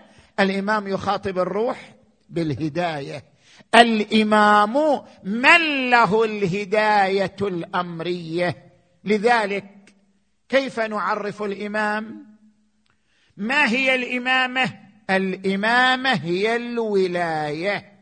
الإمام 0.40 0.88
يخاطب 0.88 1.38
الروح 1.38 1.94
بالهداية. 2.28 3.24
الإمام 3.74 5.02
من 5.22 5.90
له 5.90 6.24
الهداية 6.24 7.36
الأمرية؟ 7.42 8.72
لذلك 9.04 9.94
كيف 10.48 10.80
نعرف 10.80 11.42
الإمام؟ 11.42 12.26
ما 13.36 13.68
هي 13.68 13.94
الإمامة؟ 13.94 14.74
الإمامة 15.10 16.12
هي 16.12 16.56
الولاية. 16.56 17.92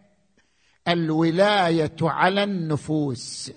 الولاية 0.89 1.97
على 2.03 2.43
النفوس. 2.43 3.53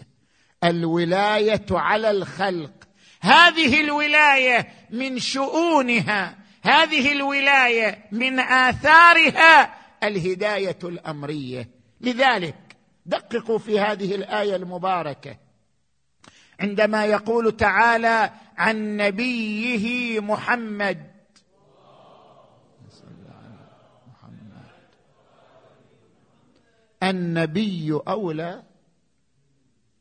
الولاية 0.64 1.66
على 1.72 2.12
الخلق. 2.12 2.88
هذه 3.22 3.82
الولاية 3.82 4.68
من 4.90 5.20
شؤونها. 5.20 6.39
هذه 6.62 7.12
الولاية 7.12 8.06
من 8.12 8.40
آثارها 8.40 9.76
الهداية 10.04 10.80
الأمرية. 10.84 11.70
لذلك 12.02 12.78
دققوا 13.06 13.58
في 13.58 13.80
هذه 13.80 14.16
الآية 14.16 14.56
المباركة. 14.56 15.38
عندما 16.60 17.06
يقول 17.06 17.58
تعالى 17.58 18.32
عن 18.58 18.98
نبيه 18.98 20.20
محمد. 20.20 21.10
النبي 27.04 27.92
أولى 28.08 28.64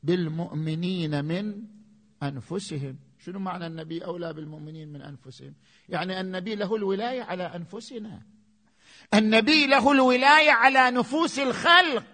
بالمؤمنين 0.03 1.25
من 1.25 1.63
أنفسهم. 2.23 3.08
شنو 3.29 3.39
معنى 3.39 3.67
النبي 3.67 4.05
أولى 4.05 4.33
بالمؤمنين 4.33 4.89
من 4.89 5.03
أنفسهم؟ 5.03 5.55
يعني 5.89 6.21
النبي 6.21 6.55
له 6.55 6.77
الولاية 6.77 7.23
على 7.23 7.43
أنفسنا. 7.43 8.23
النبي 9.15 9.67
له 9.67 9.93
الولاية 9.93 10.51
على 10.51 10.91
نفوس 10.91 11.39
الخلق. 11.39 12.05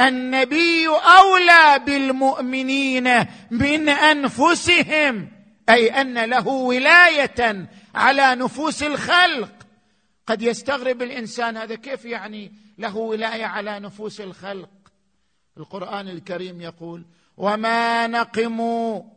النبي 0.00 0.88
أولى 0.88 1.84
بالمؤمنين 1.86 3.26
من 3.50 3.88
أنفسهم. 3.88 5.28
أي 5.68 6.00
أن 6.00 6.24
له 6.24 6.48
ولاية 6.48 7.68
على 7.94 8.34
نفوس 8.34 8.82
الخلق. 8.82 9.52
قد 10.26 10.42
يستغرب 10.42 11.02
الإنسان 11.02 11.56
هذا 11.56 11.74
كيف 11.74 12.04
يعني 12.04 12.52
له 12.78 12.96
ولاية 12.96 13.44
على 13.44 13.80
نفوس 13.80 14.20
الخلق؟ 14.20 14.70
القرآن 15.58 16.08
الكريم 16.08 16.60
يقول 16.60 17.04
وما 17.36 18.06
نقموا 18.06 19.15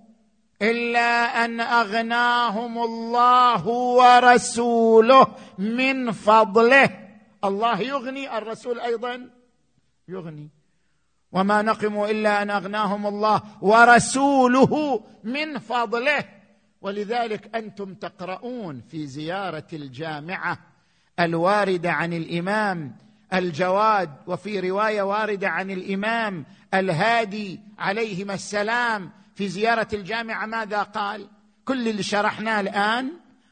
إلا 0.62 1.46
أن 1.46 1.60
أغناهم 1.60 2.78
الله 2.78 3.68
ورسوله 3.68 5.28
من 5.58 6.12
فضله. 6.12 6.90
الله 7.44 7.82
يغني 7.82 8.38
الرسول 8.38 8.80
أيضا 8.80 9.30
يغني. 10.08 10.50
وما 11.32 11.62
نقموا 11.62 12.08
إلا 12.08 12.42
أن 12.42 12.50
أغناهم 12.50 13.08
الله 13.08 13.42
ورسوله 13.62 15.04
من 15.24 15.60
فضله. 15.60 16.26
ولذلك 16.82 17.56
أنتم 17.56 17.94
تقرؤون 17.94 18.82
في 18.82 19.08
زيارة 19.08 19.68
الجامعة 19.74 20.60
الوارده 21.20 21.92
عن 21.92 22.14
الإمام 22.14 22.96
الجواد 23.34 24.10
وفي 24.28 24.60
رواية 24.60 25.02
واردة 25.02 25.50
عن 25.50 25.72
الإمام 25.72 26.46
الهادي 26.74 27.60
عليهما 27.80 28.34
السلام 28.34 29.12
في 29.40 29.48
زيارة 29.48 29.88
الجامعة 29.94 30.46
ماذا 30.46 30.84
قال؟ 30.84 31.30
كل 31.66 31.88
اللي 31.88 32.04
شرحناه 32.04 32.60
الآن 32.60 33.12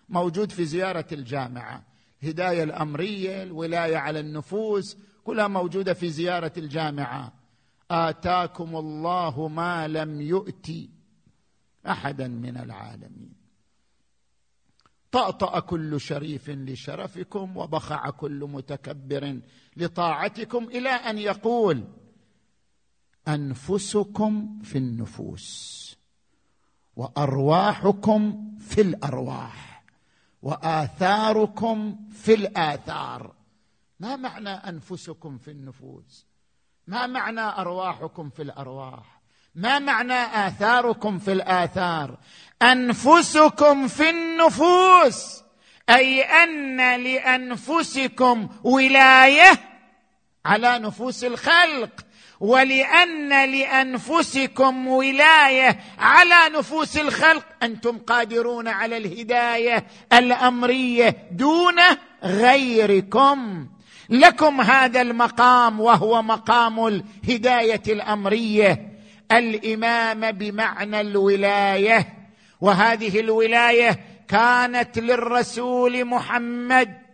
موجود 0.10 0.52
في 0.52 0.66
زيارة 0.66 1.06
الجامعة. 1.12 1.84
الهداية 2.24 2.64
الأمرية 2.64 3.44
الولاية 3.44 3.98
على 3.98 4.20
النفوس 4.20 4.98
كلها 5.24 5.48
موجودة 5.48 5.94
في 5.94 6.10
زيارة 6.10 6.52
الجامعة. 6.58 7.34
آتاكم 7.92 8.76
الله 8.76 9.48
ما 9.48 9.88
لم 9.88 10.22
يؤت 10.22 10.72
أحدا 11.88 12.28
من 12.28 12.58
العالمين. 12.58 13.34
طأطأ 15.12 15.60
كل 15.60 16.02
شريف 16.02 16.50
لشرفكم 16.50 17.58
وبخع 17.58 18.10
كل 18.10 18.50
متكبر 18.52 19.40
لطاعتكم 19.78 20.64
إلى 20.64 20.90
أن 20.90 21.18
يقول 21.18 21.84
أنفسكم 23.28 24.60
في 24.64 24.78
النفوس 24.78 25.78
وأرواحكم 26.96 28.52
في 28.60 28.82
الأرواح 28.82 29.84
وآثاركم 30.42 31.96
في 32.12 32.34
الآثار. 32.34 33.34
ما 34.00 34.16
معنى 34.16 34.50
أنفسكم 34.50 35.38
في 35.38 35.52
النفوس؟ 35.52 36.26
ما 36.88 37.08
معنى 37.08 37.42
أرواحكم 37.42 38.30
في 38.30 38.42
الأرواح؟ 38.42 39.22
ما 39.56 39.80
معنى 39.80 40.48
آثاركم 40.48 41.20
في 41.20 41.32
الآثار؟ 41.32 42.18
أنفسكم 42.62 43.88
في 43.88 44.10
النفوس 44.10 45.44
أي 45.90 46.22
أن 46.22 47.04
لأنفسكم 47.04 48.50
ولاية 48.64 49.52
على 50.46 50.80
نفوس 50.80 51.24
الخلق. 51.24 52.07
ولأن 52.40 53.52
لأنفسكم 53.52 54.88
ولاية 54.88 55.80
على 56.00 56.58
نفوس 56.58 56.98
الخلق. 56.98 57.44
أنتم 57.64 57.98
قادرون 57.98 58.68
على 58.68 58.98
الهداية 58.98 59.86
الأمرية 60.14 61.18
دون 61.32 61.76
غيركم. 62.24 63.68
لكم 64.10 64.62
هذا 64.62 65.02
المقام 65.02 65.80
وهو 65.80 66.22
مقام 66.22 66.88
الهداية 66.88 67.84
الأمرية. 67.88 68.92
الإمام 69.32 70.32
بمعنى 70.32 71.02
الولاية. 71.02 72.14
وهذه 72.62 73.20
الولاية 73.20 74.00
كانت 74.28 75.00
للرسول 75.00 76.06
محمد 76.06 77.07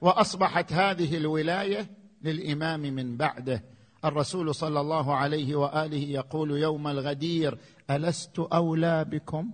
وأصبحت 0.00 0.72
هذه 0.72 1.16
الولاية 1.16 1.90
للإمام 2.22 2.80
من 2.80 3.16
بعده. 3.16 3.64
الرسول 4.04 4.54
صلى 4.54 4.80
الله 4.80 5.16
عليه 5.16 5.56
وآله 5.56 5.96
يقول 5.96 6.50
يوم 6.50 6.88
الغدير 6.88 7.58
ألست 7.90 8.38
أولى 8.38 9.04
بكم 9.04 9.50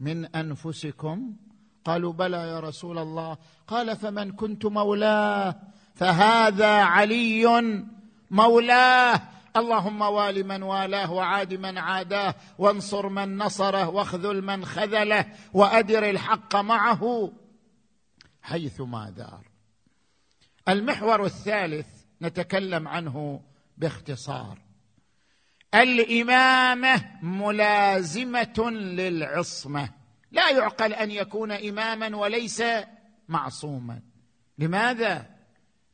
من 0.00 0.26
أنفسكم؟ 0.26 1.32
قالوا 1.84 2.12
بلى 2.12 2.36
يا 2.36 2.60
رسول 2.60 2.98
الله. 2.98 3.36
قال 3.66 3.96
فمن 3.96 4.32
كنت 4.32 4.66
مولاه 4.66 5.56
فهذا 5.94 6.80
علي 6.82 7.62
مولاه. 8.30 9.20
اللهم 9.56 10.02
وال 10.02 10.46
من 10.46 10.62
والاه 10.62 11.12
وعاد 11.12 11.54
من 11.54 11.78
عاداه 11.78 12.34
وانصر 12.58 13.08
من 13.08 13.38
نصره 13.38 13.88
واخذل 13.88 14.42
من 14.42 14.64
خذله 14.64 15.26
وأدر 15.52 16.10
الحق 16.10 16.56
معه. 16.56 17.32
حيثما 18.50 19.10
دار. 19.10 19.44
المحور 20.68 21.24
الثالث 21.24 21.86
نتكلم 22.22 22.88
عنه 22.88 23.42
باختصار. 23.76 24.58
الإمامة 25.74 27.04
ملازمة 27.22 28.70
للعصمة. 28.70 29.88
لا 30.32 30.50
يعقل 30.50 30.92
أن 30.94 31.10
يكون 31.10 31.52
إماما 31.52 32.16
وليس 32.16 32.62
معصوما. 33.28 34.00
لماذا؟ 34.58 35.26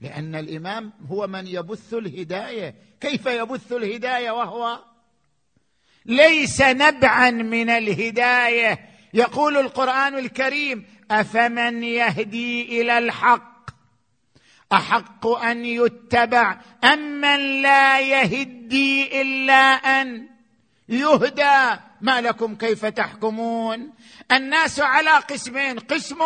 لأن 0.00 0.34
الإمام 0.34 0.92
هو 1.06 1.26
من 1.26 1.46
يبث 1.46 1.94
الهداية. 1.94 2.74
كيف 3.00 3.26
يبث 3.26 3.72
الهداية 3.72 4.30
وهو؟ 4.30 4.84
ليس 6.06 6.60
نبعا 6.60 7.30
من 7.30 7.70
الهداية. 7.70 8.88
يقول 9.14 9.56
القرآن 9.56 10.18
الكريم 10.18 10.86
أفمن 11.10 11.82
يهدي 11.82 12.80
إلى 12.80 12.98
الحق؟ 12.98 13.56
أحق 14.72 15.26
أن 15.26 15.64
يتبع 15.64 16.60
أم 16.84 16.98
من 17.20 17.62
لا 17.62 18.00
يهدي 18.00 19.20
إلا 19.20 19.74
أن 19.74 20.28
يهدى؟ 20.88 21.80
ما 22.00 22.20
لكم 22.20 22.54
كيف 22.54 22.86
تحكمون؟ 22.86 23.92
الناس 24.32 24.80
على 24.80 25.10
قسمين 25.10 25.78
قسم 25.78 26.18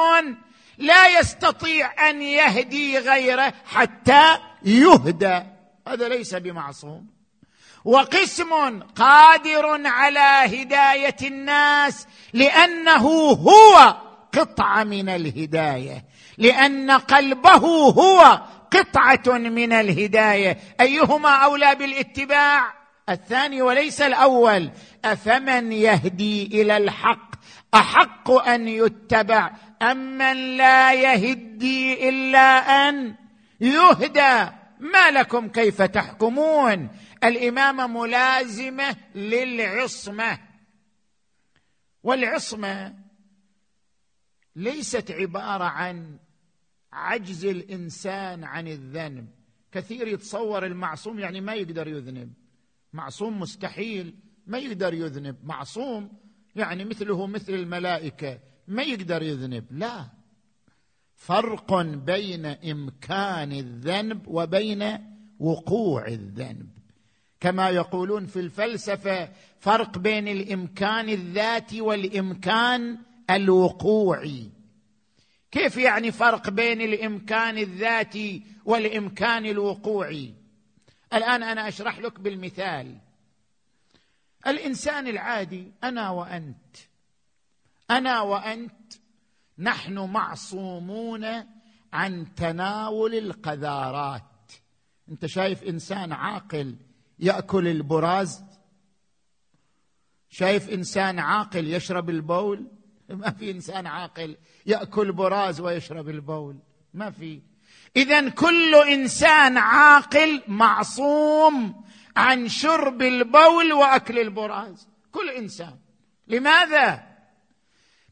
لا 0.78 1.18
يستطيع 1.18 2.10
أن 2.10 2.22
يهدي 2.22 2.98
غيره 2.98 3.54
حتى 3.66 4.38
يهدى. 4.64 5.42
هذا 5.88 6.08
ليس 6.08 6.34
بمعصوم. 6.34 7.06
وقسم 7.84 8.80
قادر 8.80 9.86
على 9.86 10.60
هداية 10.60 11.16
الناس 11.22 12.06
لأنه 12.32 13.06
هو 13.30 13.96
قطعة 14.32 14.84
من 14.84 15.08
الهداية 15.08 16.04
لأن 16.38 16.90
قلبه 16.90 17.66
هو 17.90 18.40
قطعة 18.70 19.38
من 19.38 19.72
الهداية. 19.72 20.58
أيهما 20.80 21.30
أولى 21.30 21.74
بالاتباع؟ 21.74 22.74
الثاني 23.08 23.62
وليس 23.62 24.00
الأول. 24.00 24.70
أفمن 25.04 25.72
يهدي 25.72 26.62
إلى 26.62 26.76
الحق؟ 26.76 27.30
أحق 27.74 28.30
أن 28.30 28.68
يتبع. 28.68 29.50
ام 29.82 30.18
من 30.18 30.56
لا 30.56 30.92
يهدي 30.92 32.08
إلا 32.08 32.88
أن 32.88 33.14
يهدى. 33.60 34.50
ما 34.80 35.10
لكم 35.10 35.48
كيف 35.48 35.82
تحكمون؟ 35.82 36.88
الامامه 37.24 37.86
ملازمة 37.86 38.96
للعصمة. 39.14 40.38
والعصمة 42.02 42.94
ليست 44.56 45.10
عبارة 45.10 45.64
عن 45.64 46.18
عجز 46.92 47.44
الإنسان 47.44 48.44
عن 48.44 48.68
الذنب. 48.68 49.26
كثير 49.72 50.08
يتصور 50.08 50.66
المعصوم 50.66 51.18
يعني 51.18 51.40
ما 51.40 51.54
يقدر 51.54 51.88
يذنب. 51.88 52.32
معصوم 52.92 53.40
مستحيل 53.40 54.14
ما 54.46 54.58
يقدر 54.58 54.94
يذنب. 54.94 55.36
معصوم 55.44 56.12
يعني 56.56 56.84
مثله 56.84 57.26
مثل 57.26 57.54
الملائكة 57.54 58.38
ما 58.68 58.82
يقدر 58.82 59.22
يذنب. 59.22 59.64
لا. 59.70 60.06
فرق 61.14 61.82
بين 61.82 62.46
إمكان 62.46 63.52
الذنب 63.52 64.28
وبين 64.28 64.98
وقوع 65.38 66.06
الذنب. 66.06 66.68
كما 67.40 67.70
يقولون 67.70 68.26
في 68.26 68.40
الفلسفة 68.40 69.28
فرق 69.58 69.98
بين 69.98 70.28
الإمكان 70.28 71.08
الذاتي 71.08 71.80
والإمكان 71.80 72.98
الوقوعي 73.30 74.50
كيف 75.50 75.76
يعني 75.76 76.12
فرق 76.12 76.50
بين 76.50 76.80
الإمكان 76.80 77.58
الذاتي 77.58 78.42
والإمكان 78.64 79.46
الوقوعي 79.46 80.34
الآن 81.12 81.42
أنا 81.42 81.68
أشرح 81.68 81.98
لك 81.98 82.20
بالمثال. 82.20 82.98
الإنسان 84.46 85.06
العادي 85.08 85.72
أنا 85.84 86.10
وأنت 86.10 86.76
أنا 87.90 88.20
وأنت 88.20 88.92
نحن 89.58 89.98
معصومون 89.98 91.24
عن 91.92 92.34
تناول 92.34 93.14
القذارات. 93.14 94.22
أنت 95.08 95.26
شايف 95.26 95.62
إنسان 95.62 96.12
عاقل 96.12 96.76
يأكل 97.18 97.68
البراز؟ 97.68 98.44
شايف 100.28 100.68
إنسان 100.68 101.18
عاقل 101.18 101.68
يشرب 101.68 102.10
البول؟ 102.10 102.79
ما 103.10 103.30
في 103.30 103.50
إنسان 103.50 103.86
عاقل 103.86 104.36
يأكل 104.66 105.12
براز 105.12 105.60
ويشرب 105.60 106.08
البول. 106.08 106.56
ما 106.94 107.10
في. 107.10 107.40
اذا 107.96 108.28
كل 108.28 108.74
إنسان 108.74 109.58
عاقل 109.58 110.42
معصوم 110.48 111.84
عن 112.16 112.48
شرب 112.48 113.02
البول 113.02 113.72
وأكل 113.72 114.18
البراز. 114.18 114.88
كل 115.12 115.30
إنسان. 115.30 115.76
لماذا؟ 116.28 117.10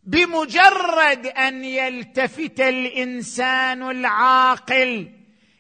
بمجرد 0.04 1.26
أن 1.26 1.64
يلتفت 1.64 2.61
الإنسان 2.61 3.90
العاقل 3.90 5.11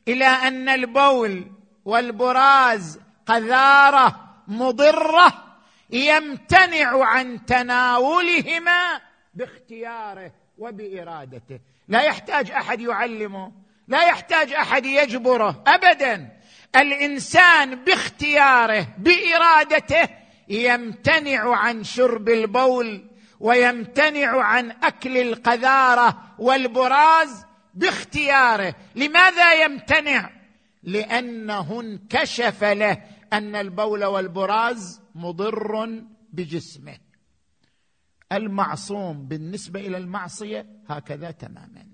إلى 0.08 0.26
أن 0.26 0.68
البول 0.68 1.52
والبراز 1.84 3.00
قذارة 3.26 4.34
مضرة 4.48 5.58
يمتنع 5.90 7.04
عن 7.04 7.46
تناولهما 7.46 9.07
باختياره 9.38 10.32
وبإرادته. 10.58 11.60
لا 11.88 12.02
يحتاج 12.02 12.50
أحد 12.50 12.80
يعلمه 12.80 13.52
لا 13.88 14.02
يحتاج 14.02 14.52
أحد 14.52 14.86
يجبره 14.86 15.62
ابدا. 15.66 16.32
الإنسان 16.76 17.84
باختياره 17.84 18.86
بإرادته 18.98 20.08
يمتنع 20.48 21.56
عن 21.56 21.84
شرب 21.84 22.28
البول 22.28 23.04
ويمتنع 23.40 24.42
عن 24.42 24.70
أكل 24.70 25.18
القذارة 25.18 26.34
والبراز 26.38 27.44
باختياره. 27.74 28.74
لماذا 28.94 29.64
يمتنع؟ 29.64 30.30
لأنه 30.82 31.80
انكشف 31.80 32.64
له 32.64 33.02
أن 33.32 33.56
البول 33.56 34.04
والبراز 34.04 35.00
مضر 35.14 36.02
بجسمه. 36.32 37.07
المعصوم 38.32 39.28
بالنسبة 39.28 39.80
إلى 39.80 39.96
المعصية 39.96 40.66
هكذا 40.88 41.30
تماما. 41.30 41.86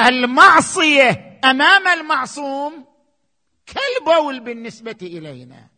المعصية 0.00 1.40
أمام 1.44 1.88
المعصوم 1.88 2.84
كالبول 3.66 4.40
بالنسبة 4.40 4.96
إلينا. 5.02 5.68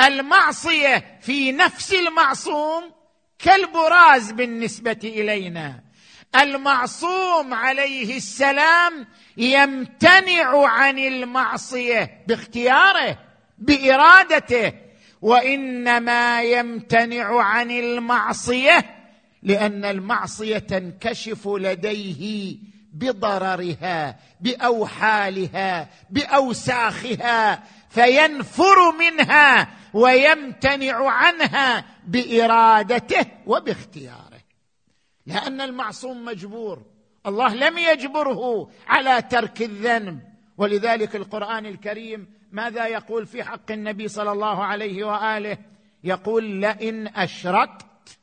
المعصية 0.00 1.18
في 1.20 1.52
نفس 1.52 1.94
المعصوم 1.94 2.92
كالبراز 3.38 4.32
بالنسبة 4.32 4.98
إلينا. 5.04 5.84
المعصوم 6.36 7.54
عليه 7.54 8.16
السلام 8.16 9.06
يمتنع 9.36 10.66
عن 10.66 10.98
المعصية 10.98 12.24
باختياره 12.28 13.18
بإرادته 13.58 14.89
وإنما 15.22 16.42
يمتنع 16.42 17.42
عن 17.42 17.70
المعصية 17.70 18.96
لأن 19.42 19.84
المعصية 19.84 20.58
تنكشف 20.58 21.48
لديه 21.48 22.56
بضررها 22.92 24.16
بأوحالها 24.40 25.88
بأوساخها 26.10 27.64
فينفر 27.90 28.92
منها 28.98 29.68
ويمتنع 29.94 31.10
عنها 31.10 31.84
بإرادته 32.06 33.26
وباختياره. 33.46 34.40
لأن 35.26 35.60
المعصوم 35.60 36.24
مجبور 36.24 36.82
الله 37.26 37.54
لم 37.54 37.78
يجبره 37.78 38.70
على 38.86 39.22
ترك 39.22 39.62
الذنب. 39.62 40.20
ولذلك 40.58 41.16
القرآن 41.16 41.66
الكريم 41.66 42.39
ماذا 42.52 42.86
يقول 42.86 43.26
في 43.26 43.44
حق 43.44 43.70
النبي 43.70 44.08
صلى 44.08 44.32
الله 44.32 44.64
عليه 44.64 45.04
وآله؟ 45.04 45.58
يقول 46.04 46.44
لئن 46.44 47.08
أشركت 47.08 48.18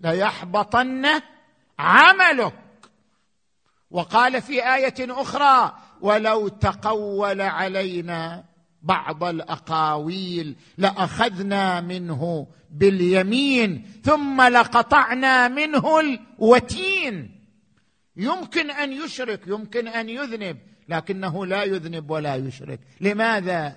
ليحبطن 0.00 1.06
عملك. 1.78 2.54
وقال 3.90 4.42
في 4.42 4.74
آية 4.74 4.94
أخرى 5.00 5.78
ولو 6.00 6.48
تقول 6.48 7.40
علينا 7.40 8.44
بعض 8.82 9.24
الأقاويل 9.24 10.56
لأخذنا 10.78 11.80
منه 11.80 12.46
باليمين 12.70 14.00
ثم 14.04 14.42
لقطعنا 14.42 15.48
منه 15.48 16.00
الوتين. 16.00 17.38
يمكن 18.16 18.70
أن 18.70 18.92
يشرك 18.92 19.40
يمكن 19.46 19.88
أن 19.88 20.08
يذنب 20.08 20.58
لكنه 20.88 21.46
لا 21.46 21.62
يذنب 21.62 22.10
ولا 22.10 22.36
يشرك. 22.36 22.80
لماذا؟ 23.00 23.76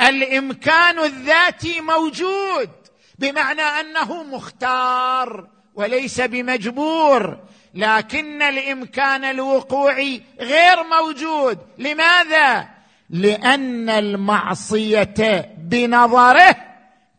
الإمكان 0.00 0.98
الذاتي 0.98 1.80
موجود 1.80 2.70
بمعنى 3.18 3.62
أنه 3.62 4.22
مختار 4.22 5.48
وليس 5.74 6.20
بمجبور 6.20 7.38
لكن 7.74 8.42
الإمكان 8.42 9.24
الوقوعي 9.24 10.22
غير 10.40 10.76
موجود. 10.82 11.58
لماذا؟ 11.78 12.68
لأن 13.10 13.88
المعصية 13.90 15.54
بنظره 15.58 16.56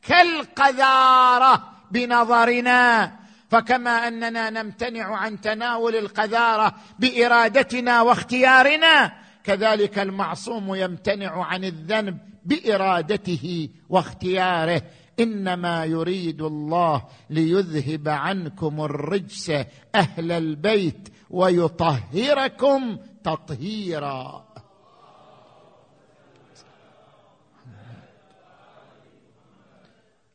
كالقذارة 0.07 1.73
بنظرنا. 1.91 3.11
فكما 3.53 4.07
أننا 4.07 4.49
نمتنع 4.49 5.15
عن 5.15 5.41
تناول 5.41 5.95
القذارة 5.95 6.75
بإرادتنا 6.99 8.01
واختيارنا 8.01 9.13
كذلك 9.43 9.99
المعصوم 9.99 10.75
يمتنع 10.75 11.43
عن 11.43 11.63
الذنب 11.63 12.17
بإرادته 12.45 13.69
واختياره. 13.89 14.81
إنما 15.19 15.85
يريد 15.85 16.41
الله 16.41 17.03
ليذهب 17.29 18.09
عنكم 18.09 18.81
الرجس 18.81 19.49
أهل 19.95 20.31
البيت 20.31 21.09
ويطهركم 21.29 22.97
تطهيرا. 23.23 24.45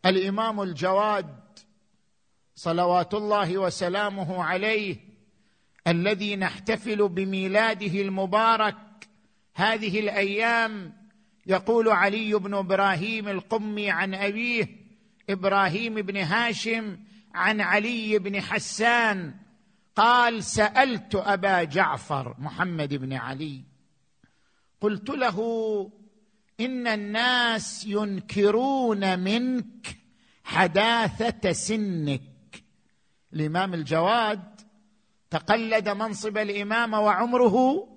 الإمام 0.06 0.62
الجواد 0.62 1.47
صلوات 2.58 3.14
الله 3.14 3.58
وسلامه 3.58 4.44
عليه 4.44 4.96
الذي 5.86 6.36
نحتفل 6.36 7.08
بميلاده 7.08 8.00
المبارك. 8.00 8.76
هذه 9.54 10.00
الأيام 10.00 10.92
يقول 11.46 11.88
علي 11.88 12.34
بن 12.34 12.54
إبراهيم 12.54 13.28
القمي 13.28 13.90
عن 13.90 14.14
أبيه 14.14 14.68
إبراهيم 15.30 15.94
بن 15.94 16.16
هاشم 16.16 16.98
عن 17.34 17.60
علي 17.60 18.18
بن 18.18 18.40
حسان 18.40 19.34
قال 19.96 20.44
سألت 20.44 21.14
أبا 21.14 21.62
جعفر 21.62 22.34
محمد 22.38 22.94
بن 22.94 23.12
علي 23.12 23.62
قلت 24.80 25.10
له 25.10 25.38
إن 26.60 26.86
الناس 26.86 27.86
ينكرون 27.86 29.18
منك 29.18 29.96
حداثة 30.44 31.52
سنك. 31.52 32.37
الإمام 33.32 33.74
الجواد 33.74 34.60
تقلد 35.30 35.88
منصب 35.88 36.38
الامامه 36.38 37.00
وعمره 37.00 37.88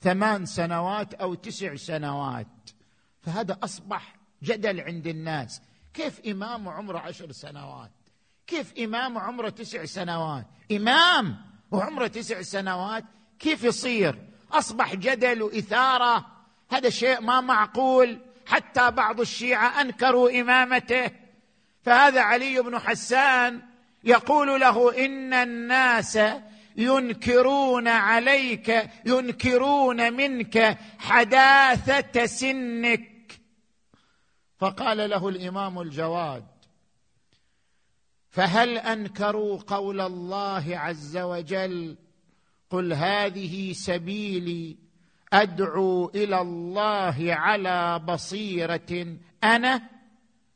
ثمان 0.00 0.46
سنوات 0.46 1.14
أو 1.14 1.34
تسع 1.34 1.74
سنوات. 1.76 2.70
فهذا 3.20 3.58
أصبح 3.62 4.16
جدل 4.42 4.80
عند 4.80 5.06
الناس. 5.06 5.62
كيف 5.94 6.20
إمام 6.26 6.68
عمره 6.68 6.98
عشر 6.98 7.32
سنوات؟ 7.32 7.90
كيف 8.46 8.74
إمام 8.78 9.18
عمره 9.18 9.48
تسع 9.48 9.84
سنوات؟ 9.84 10.46
إمام 10.72 11.36
وعمره 11.70 12.06
تسع 12.06 12.42
سنوات 12.42 13.04
كيف 13.38 13.64
يصير؟ 13.64 14.28
أصبح 14.52 14.94
جدل 14.94 15.42
واثاره 15.42 16.26
هذا 16.70 16.90
شيء 16.90 17.20
ما 17.20 17.40
معقول. 17.40 18.20
حتى 18.46 18.90
بعض 18.90 19.20
الشيعة 19.20 19.80
أنكروا 19.80 20.40
إمامته. 20.40 21.10
فهذا 21.82 22.20
علي 22.20 22.62
بن 22.62 22.78
حسان 22.78 23.62
يقول 24.04 24.60
له 24.60 25.04
إن 25.04 25.32
الناس 25.32 26.18
ينكرون 26.76 27.88
عليك 27.88 28.90
ينكرون 29.06 30.12
منك 30.12 30.78
حداثة 30.98 32.26
سنك. 32.26 33.40
فقال 34.58 35.10
له 35.10 35.28
الإمام 35.28 35.80
الجواد 35.80 36.46
فهل 38.30 38.78
أنكروا 38.78 39.58
قول 39.66 40.00
الله 40.00 40.78
عز 40.78 41.16
وجل؟ 41.16 41.96
قل 42.70 42.92
هذه 42.92 43.72
سبيلي 43.72 44.76
أدعو 45.32 46.10
إلى 46.14 46.40
الله 46.40 47.16
على 47.20 47.98
بصيرة 47.98 49.16
أنا 49.44 49.82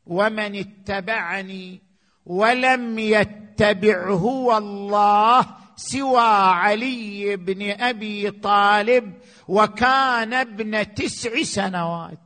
ومن 0.07 0.57
اتبعني. 0.57 1.86
ولم 2.27 2.99
يتبعه 2.99 4.25
والله 4.25 5.57
سوى 5.77 6.29
علي 6.51 7.37
بن 7.37 7.71
أبي 7.71 8.31
طالب 8.31 9.15
وكان 9.49 10.35
ابن 10.35 10.95
تسع 10.95 11.43
سنوات. 11.43 12.19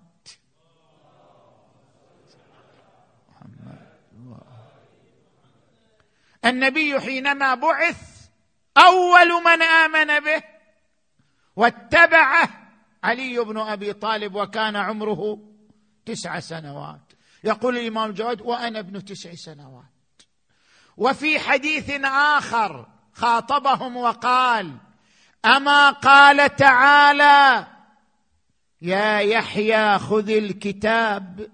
النبي 6.45 7.01
حينما 7.01 7.55
بعث 7.55 8.29
أول 8.77 9.29
من 9.45 9.63
آمن 9.63 10.21
به 10.21 10.43
واتبعه 11.57 12.49
علي 13.05 13.39
بن 13.39 13.59
أبي 13.59 13.93
طالب 13.93 14.35
وكان 14.35 14.77
عمره 14.77 15.39
تسع 16.07 16.41
سنوات. 16.41 17.10
يقول 17.45 17.79
الإمام 17.79 18.11
جواد 18.11 18.41
وأنا 18.41 18.79
ابن 18.79 19.05
تسع 19.05 19.35
سنوات. 19.35 19.85
وفي 20.97 21.39
حديث 21.39 21.91
آخر 22.05 22.87
خاطبهم 23.13 23.97
وقال 23.97 24.77
أما 25.45 25.91
قال 25.91 26.57
تعالى 26.57 27.67
يا 28.83 29.19
يحيى 29.19 29.99
خذ 29.99 30.31
الكتاب 30.31 31.51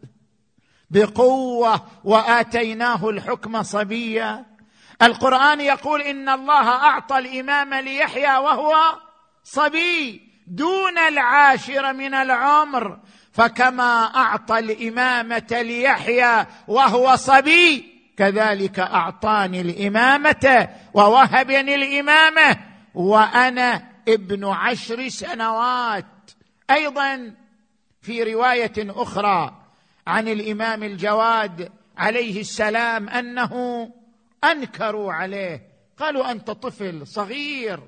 بقوة 0.90 1.86
وآتيناه 2.04 3.08
الحكم 3.08 3.62
صبيا. 3.62 4.46
القرآن 5.02 5.60
يقول 5.60 6.02
إن 6.02 6.28
الله 6.28 6.68
أعطى 6.68 7.18
الإمام 7.18 7.74
ليحيى 7.74 8.36
وهو 8.36 8.74
صبي 9.44 10.30
دون 10.46 10.98
العاشر 10.98 11.92
من 11.92 12.14
العمر. 12.14 12.98
فكما 13.36 14.04
أعطى 14.04 14.58
الإمامة 14.58 15.46
ليحيى 15.50 16.46
وهو 16.68 17.16
صبي 17.16 17.84
كذلك 18.16 18.78
أعطاني 18.78 19.60
الإمامة 19.60 20.68
ووهبني 20.94 21.74
الإمامة 21.74 22.56
وأنا 22.94 23.82
ابن 24.08 24.44
عشر 24.44 25.08
سنوات. 25.08 26.30
أيضا 26.70 27.34
في 28.02 28.22
رواية 28.22 28.72
أخرى 28.78 29.62
عن 30.06 30.28
الإمام 30.28 30.82
الجواد 30.82 31.72
عليه 31.96 32.40
السلام 32.40 33.08
أنه 33.08 33.52
أنكروا 34.44 35.12
عليه 35.12 35.62
قالوا 35.98 36.30
أنت 36.30 36.50
طفل 36.50 37.06
صغير 37.06 37.80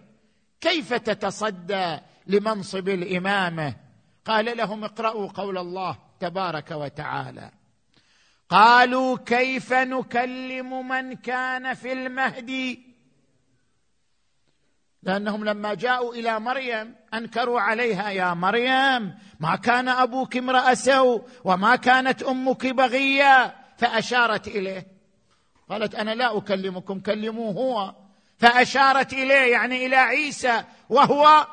كيف 0.60 0.94
تتصدى 0.94 1.98
لمنصب 2.26 2.88
الإمامة؟ 2.88 3.87
قال 4.28 4.56
لهم 4.56 4.84
اقرأوا 4.84 5.28
قول 5.28 5.58
الله 5.58 5.98
تبارك 6.20 6.70
وتعالى. 6.70 7.50
قالوا 8.48 9.18
كيف 9.26 9.72
نكلم 9.72 10.88
من 10.88 11.12
كان 11.12 11.74
في 11.74 11.92
المهدي 11.92 12.88
لأنهم 15.02 15.44
لما 15.44 15.74
جاءوا 15.74 16.14
إلى 16.14 16.40
مريم 16.40 16.94
أنكروا 17.14 17.60
عليها 17.60 18.10
يا 18.10 18.34
مريم 18.34 19.18
ما 19.40 19.56
كان 19.56 19.88
أبوك 19.88 20.36
امرأ 20.36 20.74
سوء 20.74 21.28
وما 21.44 21.76
كانت 21.76 22.22
أمك 22.22 22.66
بغية. 22.66 23.54
فأشارت 23.78 24.48
إليه. 24.48 24.86
قالت 25.70 25.94
أنا 25.94 26.14
لا 26.14 26.38
أكلمكم 26.38 27.00
كلموه 27.00 27.52
هو. 27.52 27.94
فأشارت 28.38 29.12
إليه 29.12 29.52
يعني 29.52 29.86
إلى 29.86 29.96
عيسى 29.96 30.64
وهو 30.88 31.46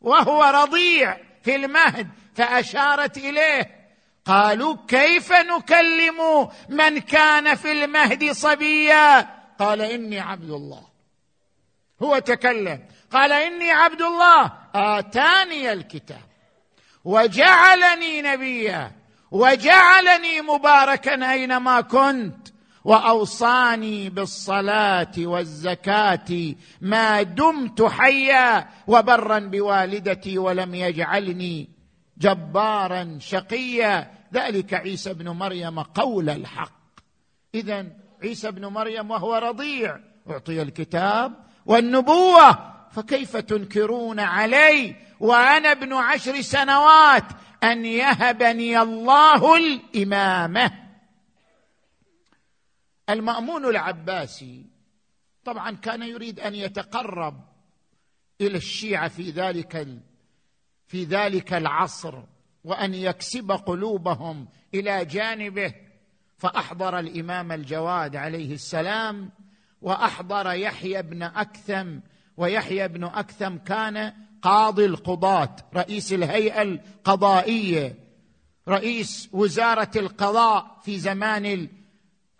وهو 0.00 0.44
رضيع. 0.44 1.16
في 1.46 1.56
المهد 1.56 2.08
فأشارت 2.36 3.16
إليه. 3.18 3.70
قالوا 4.24 4.76
كيف 4.88 5.32
نكلم 5.32 6.48
من 6.68 6.98
كان 6.98 7.54
في 7.54 7.72
المهد 7.72 8.32
صبيا؟ 8.32 9.20
قال 9.58 9.82
إني 9.82 10.20
عبد 10.20 10.50
الله. 10.50 10.86
هو 12.02 12.18
تكلم. 12.18 12.84
قال 13.12 13.32
إني 13.32 13.70
عبد 13.70 14.02
الله. 14.02 14.52
آتاني 14.74 15.72
الكتاب. 15.72 16.26
وجعلني 17.04 18.22
نبيا. 18.22 18.92
وجعلني 19.30 20.40
مباركا 20.40 21.32
أينما 21.32 21.80
كنت. 21.80 22.48
وأوصاني 22.86 24.10
بالصلاة 24.10 25.12
والزكاة 25.18 26.54
ما 26.80 27.22
دمت 27.22 27.82
حيا 27.82 28.68
وبرا 28.86 29.38
بوالدتي 29.38 30.38
ولم 30.38 30.74
يجعلني 30.74 31.68
جبارا 32.18 33.18
شقيا. 33.20 34.10
ذلك 34.34 34.74
عيسى 34.74 35.10
ابن 35.10 35.28
مريم 35.28 35.80
قول 35.80 36.30
الحق. 36.30 36.80
اذا 37.54 37.86
عيسى 38.22 38.48
ابن 38.48 38.66
مريم 38.66 39.10
وهو 39.10 39.34
رضيع. 39.34 39.98
أعطي 40.30 40.62
الكتاب 40.62 41.32
والنبوة. 41.66 42.58
فكيف 42.90 43.36
تنكرون 43.36 44.20
علي 44.20 44.94
وأنا 45.20 45.72
ابن 45.72 45.92
عشر 45.92 46.40
سنوات 46.40 47.24
أن 47.62 47.84
يهبني 47.84 48.82
الله 48.82 49.56
الإمامة؟ 49.56 50.85
المأمون 53.10 53.64
العباسي 53.64 54.66
طبعا 55.44 55.70
كان 55.70 56.02
يريد 56.02 56.40
أن 56.40 56.54
يتقرب 56.54 57.40
إلى 58.40 58.56
الشيعة 58.56 59.08
في 59.08 59.30
ذلك 59.30 59.88
في 60.86 61.04
ذلك 61.04 61.52
العصر 61.52 62.22
وأن 62.64 62.94
يكسب 62.94 63.52
قلوبهم 63.52 64.48
إلى 64.74 65.04
جانبه. 65.04 65.74
فأحضر 66.38 66.98
الإمام 66.98 67.52
الجواد 67.52 68.16
عليه 68.16 68.54
السلام 68.54 69.30
وأحضر 69.82 70.52
يحيى 70.52 71.02
بن 71.02 71.22
أكثم 71.22 71.98
ويحيى 72.36 72.88
بن 72.88 73.04
أكثم 73.04 73.56
كان 73.56 74.12
قاضي 74.42 74.84
القضاة 74.86 75.56
رئيس 75.74 76.12
الهيئة 76.12 76.62
القضائية 76.62 77.94
رئيس 78.68 79.28
وزارة 79.32 79.90
القضاء 79.96 80.80
في 80.82 80.98
زمان 80.98 81.68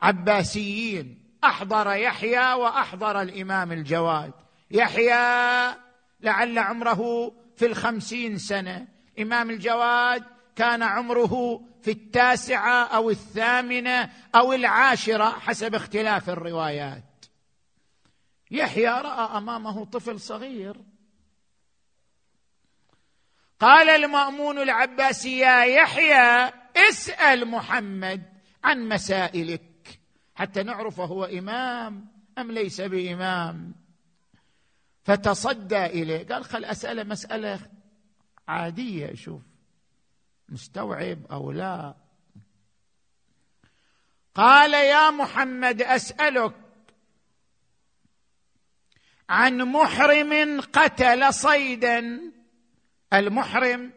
العباسيين 0.02 1.22
أحضر 1.44 1.92
يحيى 1.92 2.52
وأحضر 2.52 3.22
الإمام 3.22 3.72
الجواد. 3.72 4.32
يحيى 4.70 5.74
لعل 6.20 6.58
عمره 6.58 7.32
في 7.56 7.66
الخمسين 7.66 8.38
سنة. 8.38 8.88
إمام 9.18 9.50
الجواد 9.50 10.24
كان 10.56 10.82
عمره 10.82 11.62
في 11.82 11.90
التاسعة 11.90 12.84
أو 12.84 13.10
الثامنة 13.10 14.10
أو 14.34 14.52
العاشرة 14.52 15.30
حسب 15.30 15.74
اختلاف 15.74 16.30
الروايات. 16.30 17.24
يحيى 18.50 18.88
رأى 18.88 19.38
أمامه 19.38 19.84
طفل 19.84 20.20
صغير. 20.20 20.76
قال 23.60 23.90
المأمون 23.90 24.58
العباسي 24.58 25.38
يا 25.38 25.64
يحيى 25.64 26.52
اسأل 26.76 27.48
محمد 27.48 28.22
عن 28.64 28.88
مسائلك 28.88 29.75
حتى 30.36 30.62
نعرف 30.62 31.00
هو 31.00 31.24
إمام 31.24 32.08
أم 32.38 32.52
ليس 32.52 32.80
بإمام. 32.80 33.74
فتصدى 35.04 35.86
إليه. 35.86 36.26
قال 36.26 36.44
خل 36.44 36.64
أسأله 36.64 37.04
مسألة 37.04 37.60
عادية 38.48 39.14
شوف 39.14 39.42
مستوعب 40.48 41.26
أو 41.26 41.52
لا. 41.52 41.94
قال 44.34 44.74
يا 44.74 45.10
محمد 45.10 45.82
أسألك 45.82 46.54
عن 49.28 49.62
محرم 49.62 50.60
قتل 50.60 51.34
صيدا. 51.34 52.20
المحرم 53.12 53.92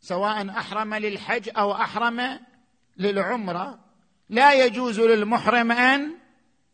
سواء 0.00 0.50
أحرم 0.50 0.94
للحج 0.94 1.50
أو 1.56 1.72
أحرم 1.72 2.40
للعمرة. 2.96 3.83
لا 4.28 4.64
يجوز 4.64 5.00
للمحرم 5.00 5.72
أن 5.72 6.14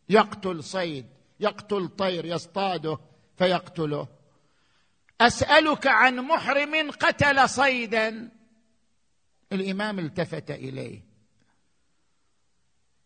يقتل 0.09 0.65
صيد 0.65 1.07
يقتل 1.41 1.89
طير 1.89 2.25
يصطاده 2.25 2.99
فيقتله. 3.39 4.09
أسألك 5.21 5.87
عن 5.87 6.17
محرم 6.17 6.91
قتل 6.91 7.49
صيدا. 7.49 8.31
الإمام 9.53 9.99
التفت 9.99 10.51
إليه. 10.51 11.03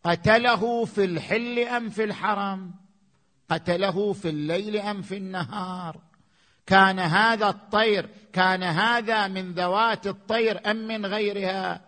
قتله 0.03 0.85
في 0.85 1.05
الحل 1.05 1.59
أم 1.59 1.89
في 1.89 2.03
الحرم 2.03 2.73
قتله 3.49 4.13
في 4.13 4.29
الليل 4.29 4.77
أم 4.77 5.01
في 5.01 5.17
النهار؟ 5.17 6.01
كان 6.65 6.99
هذا 6.99 7.49
الطير 7.49 8.09
كان 8.33 8.63
هذا 8.63 9.27
من 9.27 9.53
ذوات 9.53 10.07
الطير 10.07 10.71
أم 10.71 10.87
من 10.87 11.05
غيرها؟ 11.05 11.81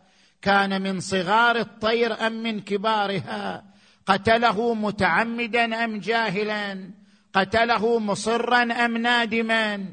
كان 0.47 0.81
من 0.81 0.99
صغار 0.99 1.55
الطير 1.55 2.27
أم 2.27 2.43
من 2.43 2.59
كبارها؟ 2.59 3.63
قتله 4.05 4.73
متعمدا 4.73 5.85
أم 5.85 5.99
جاهلا؟ 5.99 6.91
قتله 7.33 7.99
مصرا 7.99 8.63
أم 8.63 8.97
نادما؟ 8.97 9.85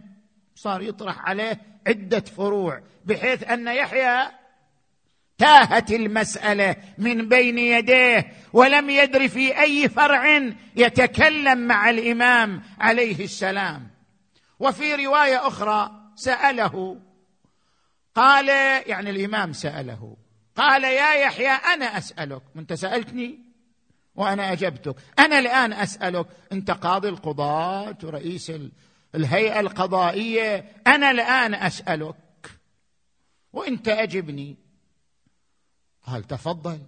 صار 0.55 0.83
يطرح 0.83 1.29
عليه 1.29 1.61
عدة 1.87 2.21
فروع 2.21 2.83
بحيث 3.05 3.51
أن 3.51 3.69
يحيى 3.69 4.27
تاهت 5.39 5.91
المسألة 5.93 6.77
من 6.99 7.29
بين 7.29 7.59
يديه 7.59 8.33
ولم 8.53 8.91
يدر 8.91 9.29
في 9.29 9.61
أي 9.61 9.89
فرع 9.89 10.53
يتكلم 10.77 11.59
مع 11.59 11.91
الإمام 11.91 12.63
عليه 12.79 13.25
السلام. 13.25 13.91
وفي 14.59 14.95
رواية 15.07 15.47
أخرى 15.47 15.91
سأله 16.17 17.01
قال 18.15 18.49
يعني 18.89 19.11
الإمام 19.11 19.53
سأله 19.53 20.24
قال 20.57 20.85
يا 20.85 21.15
يحيى 21.15 21.51
أنا 21.51 21.99
أسألك. 21.99 22.43
انت 22.57 22.73
سألتني 22.73 23.39
وأنا 24.15 24.53
أجبتك. 24.53 24.97
أنا 25.19 25.39
الآن 25.39 25.73
أسألك 25.73 26.27
أنت 26.53 26.71
قاضي 26.71 27.09
القضاة 27.09 27.99
ورئيس 28.03 28.53
الهيئة 29.15 29.61
القضائية 29.61 30.73
أنا 30.87 31.11
الآن 31.11 31.55
أسألك. 31.55 32.17
وأنت 33.53 33.89
أجبني. 33.89 34.57
قال 36.07 36.23
تفضل. 36.23 36.79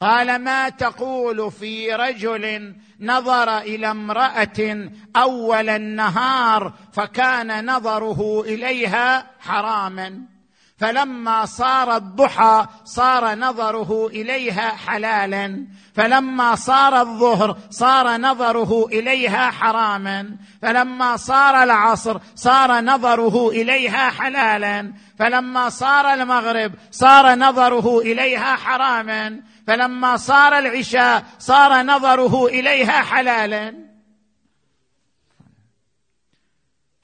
قال 0.00 0.38
ما 0.38 0.68
تقول 0.68 1.52
في 1.52 1.92
رجل 1.94 2.74
نظر 3.00 3.58
إلى 3.58 3.90
امرأة 3.90 4.90
أول 5.16 5.68
النهار 5.68 6.74
فكان 6.92 7.70
نظره 7.70 8.40
إليها 8.40 9.30
حراما؟ 9.40 10.33
فلما 10.78 11.46
صار 11.46 11.96
الضحى 11.96 12.66
صار 12.84 13.34
نظره 13.34 14.06
إليها 14.06 14.68
حلالا. 14.70 15.66
فلما 15.94 16.54
صار 16.54 17.00
الظهر 17.00 17.58
صار 17.70 18.16
نظره 18.16 18.86
إليها 18.86 19.50
حراما. 19.50 20.36
فلما 20.62 21.16
صار 21.16 21.62
العصر 21.62 22.18
صار 22.34 22.80
نظره 22.80 23.48
إليها 23.48 24.10
حلالا. 24.10 24.92
فلما 25.18 25.68
صار 25.68 26.14
المغرب 26.14 26.72
صار 26.90 27.34
نظره 27.34 27.98
إليها 28.00 28.56
حراما. 28.56 29.40
فلما 29.66 30.16
صار 30.16 30.58
العشاء 30.58 31.24
صار 31.38 31.82
نظره 31.82 32.46
إليها 32.46 33.02
حلالا. 33.02 33.74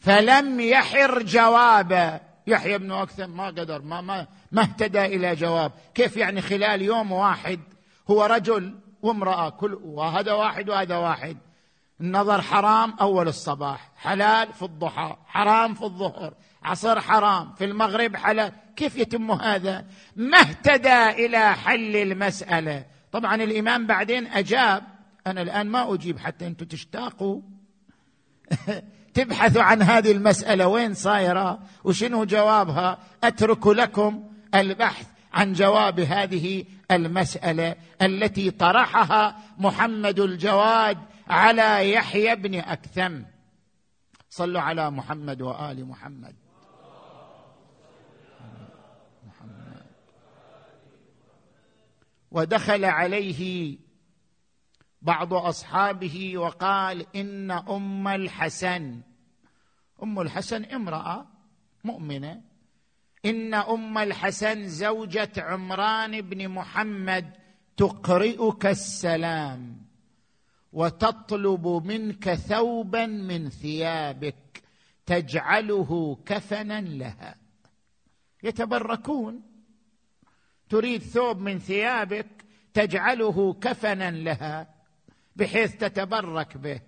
فلم 0.00 0.60
يحر 0.60 1.22
جوابا. 1.22 2.29
يحيى 2.50 2.78
بن 2.78 2.92
أكثم 2.92 3.30
ما 3.30 3.46
قدر 3.46 3.82
ما 3.82 4.00
ما 4.00 4.26
ما 4.52 4.62
اهتدى 4.62 5.04
إلى 5.04 5.34
جواب. 5.34 5.72
كيف 5.94 6.16
يعني 6.16 6.40
خلال 6.40 6.82
يوم 6.82 7.12
واحد 7.12 7.60
هو 8.10 8.24
رجل 8.24 8.78
وامرأة 9.02 9.48
كل 9.48 9.74
وهذا 9.82 10.32
واحد 10.32 10.68
وهذا 10.68 10.96
واحد. 10.96 11.36
النظر 12.00 12.42
حرام 12.42 12.94
أول 13.00 13.28
الصباح 13.28 13.92
حلال 13.96 14.52
في 14.52 14.62
الضحى 14.62 15.16
حرام 15.26 15.74
في 15.74 15.82
الظهر 15.82 16.34
عصر 16.62 17.00
حرام 17.00 17.52
في 17.52 17.64
المغرب 17.64 18.16
حلال. 18.16 18.52
كيف 18.76 18.96
يتم 18.96 19.30
هذا؟ 19.30 19.86
ما 20.16 20.38
اهتدى 20.38 21.26
إلى 21.26 21.54
حل 21.54 21.96
المسألة. 21.96 22.84
طبعا 23.12 23.34
الإمام 23.34 23.86
بعدين 23.86 24.26
أجاب 24.26 24.82
أنا 25.26 25.42
الآن 25.42 25.66
ما 25.66 25.94
أجيب 25.94 26.18
حتى 26.18 26.46
أنتم 26.46 26.66
تشتاقوا. 26.66 27.40
تبحثوا 29.14 29.62
عن 29.62 29.82
هذه 29.82 30.12
المسألة. 30.12 30.66
وين 30.68 30.94
صايرة؟ 30.94 31.58
وشنو 31.84 32.24
جوابها؟ 32.24 32.98
أترك 33.24 33.66
لكم 33.66 34.30
البحث 34.54 35.06
عن 35.32 35.52
جواب 35.52 36.00
هذه 36.00 36.64
المسألة 36.90 37.76
التي 38.02 38.50
طرحها 38.50 39.36
محمد 39.58 40.20
الجواد 40.20 40.98
على 41.28 41.92
يحيى 41.92 42.36
بن 42.36 42.54
أكثم. 42.54 43.22
صلوا 44.30 44.60
على 44.60 44.90
محمد 44.90 45.42
وآل 45.42 45.86
محمد. 45.86 46.34
ودخل 52.30 52.84
عليه 52.84 53.76
بعض 55.02 55.34
أصحابه 55.34 56.38
وقال 56.38 57.06
إن 57.16 57.50
أم 57.50 58.08
الحسن 58.08 59.00
أم 60.02 60.20
الحسن 60.20 60.64
امرأة 60.64 61.26
مؤمنة. 61.84 62.40
إن 63.24 63.54
أم 63.54 63.98
الحسن 63.98 64.68
زوجة 64.68 65.32
عمران 65.38 66.20
بن 66.20 66.48
محمد 66.48 67.36
تقرئك 67.76 68.66
السلام 68.66 69.76
وتطلب 70.72 71.66
منك 71.66 72.34
ثوبا 72.34 73.06
من 73.06 73.48
ثيابك 73.48 74.62
تجعله 75.06 76.18
كفنا 76.26 76.80
لها. 76.80 77.36
يتبركون. 78.42 79.42
تريد 80.68 81.02
ثوب 81.02 81.38
من 81.40 81.58
ثيابك 81.58 82.44
تجعله 82.74 83.52
كفنا 83.60 84.10
لها. 84.10 84.79
بحيث 85.36 85.76
تتبرك 85.76 86.56
به. 86.56 86.80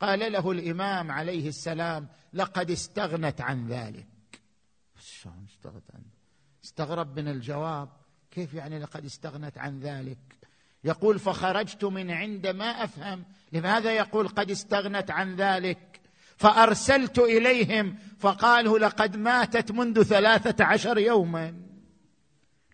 قال 0.00 0.32
له 0.32 0.50
الإمام 0.50 1.10
عليه 1.10 1.48
السلام 1.48 2.08
لقد 2.32 2.70
استغنت 2.70 3.40
عن 3.40 3.68
ذلك. 3.68 4.06
شلون 5.00 5.46
استغنت 5.48 5.90
عن 5.94 6.02
استغرب 6.64 7.18
من 7.18 7.28
الجواب 7.28 7.88
كيف 8.30 8.54
يعني 8.54 8.78
لقد 8.78 9.04
استغنت 9.04 9.58
عن 9.58 9.80
ذلك؟ 9.80 10.18
يقول 10.84 11.18
فخرجت 11.18 11.84
من 11.84 12.10
عند 12.10 12.46
ما 12.46 12.84
أفهم. 12.84 13.24
لماذا 13.52 13.92
يقول 13.92 14.28
قد 14.28 14.50
استغنت 14.50 15.10
عن 15.10 15.36
ذلك؟ 15.36 16.00
فأرسلت 16.36 17.18
إليهم 17.18 17.98
فقالوا 18.18 18.78
لقد 18.78 19.16
ماتت 19.16 19.72
منذ 19.72 20.02
ثلاثة 20.02 20.64
عشر 20.64 20.98
يوما. 20.98 21.63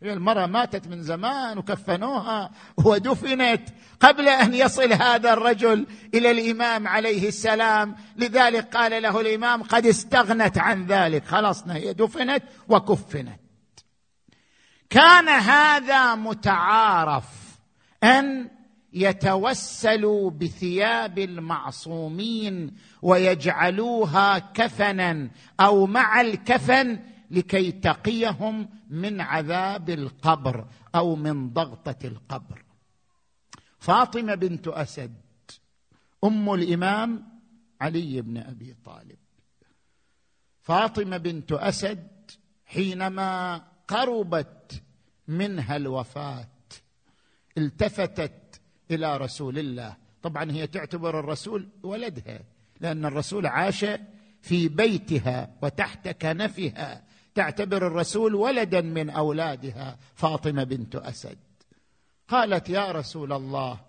المرأة 0.02 0.46
ماتت 0.46 0.88
من 0.88 1.02
زمان 1.02 1.58
وكفنوها 1.58 2.50
ودفنت 2.76 3.62
قبل 4.00 4.28
أن 4.28 4.54
يصل 4.54 4.92
هذا 4.92 5.32
الرجل 5.32 5.86
إلى 6.14 6.30
الإمام 6.30 6.88
عليه 6.88 7.28
السلام. 7.28 7.96
لذلك 8.16 8.76
قال 8.76 9.02
له 9.02 9.20
الإمام 9.20 9.62
قد 9.62 9.86
استغنت 9.86 10.58
عن 10.58 10.86
ذلك. 10.86 11.24
خلصنا 11.24 11.74
هي 11.74 11.92
دفنت 11.92 12.42
وكفنت. 12.68 13.40
كان 14.90 15.28
هذا 15.28 16.14
متعارف 16.14 17.24
أن 18.04 18.50
يتوسلوا 18.92 20.30
بثياب 20.30 21.18
المعصومين 21.18 22.76
ويجعلوها 23.02 24.38
كفنا 24.38 25.30
أو 25.60 25.86
مع 25.86 26.20
الكفن 26.20 26.98
لكي 27.30 27.72
تقيهم 27.72 28.68
من 28.88 29.20
عذاب 29.20 29.90
القبر 29.90 30.66
أو 30.94 31.16
من 31.16 31.50
ضغطة 31.52 32.06
القبر. 32.06 32.64
فاطمة 33.78 34.34
بنت 34.34 34.68
أسد 34.68 35.14
أم 36.24 36.54
الإمام 36.54 37.24
علي 37.80 38.20
بن 38.20 38.38
أبي 38.38 38.76
طالب. 38.84 39.18
فاطمة 40.62 41.16
بنت 41.16 41.52
أسد 41.52 42.30
حينما 42.66 43.56
قربت 43.88 44.82
منها 45.28 45.76
الوفاة 45.76 46.48
التفتت 47.58 48.60
إلى 48.90 49.16
رسول 49.16 49.58
الله. 49.58 49.96
طبعا 50.22 50.52
هي 50.52 50.66
تعتبر 50.66 51.20
الرسول 51.20 51.68
ولدها 51.82 52.40
لأن 52.80 53.04
الرسول 53.04 53.46
عاش 53.46 53.86
في 54.42 54.68
بيتها 54.68 55.56
وتحت 55.62 56.08
كنفها. 56.08 57.04
تعتبر 57.34 57.86
الرسول 57.86 58.34
ولدا 58.34 58.80
من 58.80 59.10
أولادها 59.10 59.98
فاطمة 60.14 60.64
بنت 60.64 60.96
أسد. 60.96 61.38
قالت 62.28 62.68
يا 62.68 62.92
رسول 62.92 63.32
الله 63.32 63.80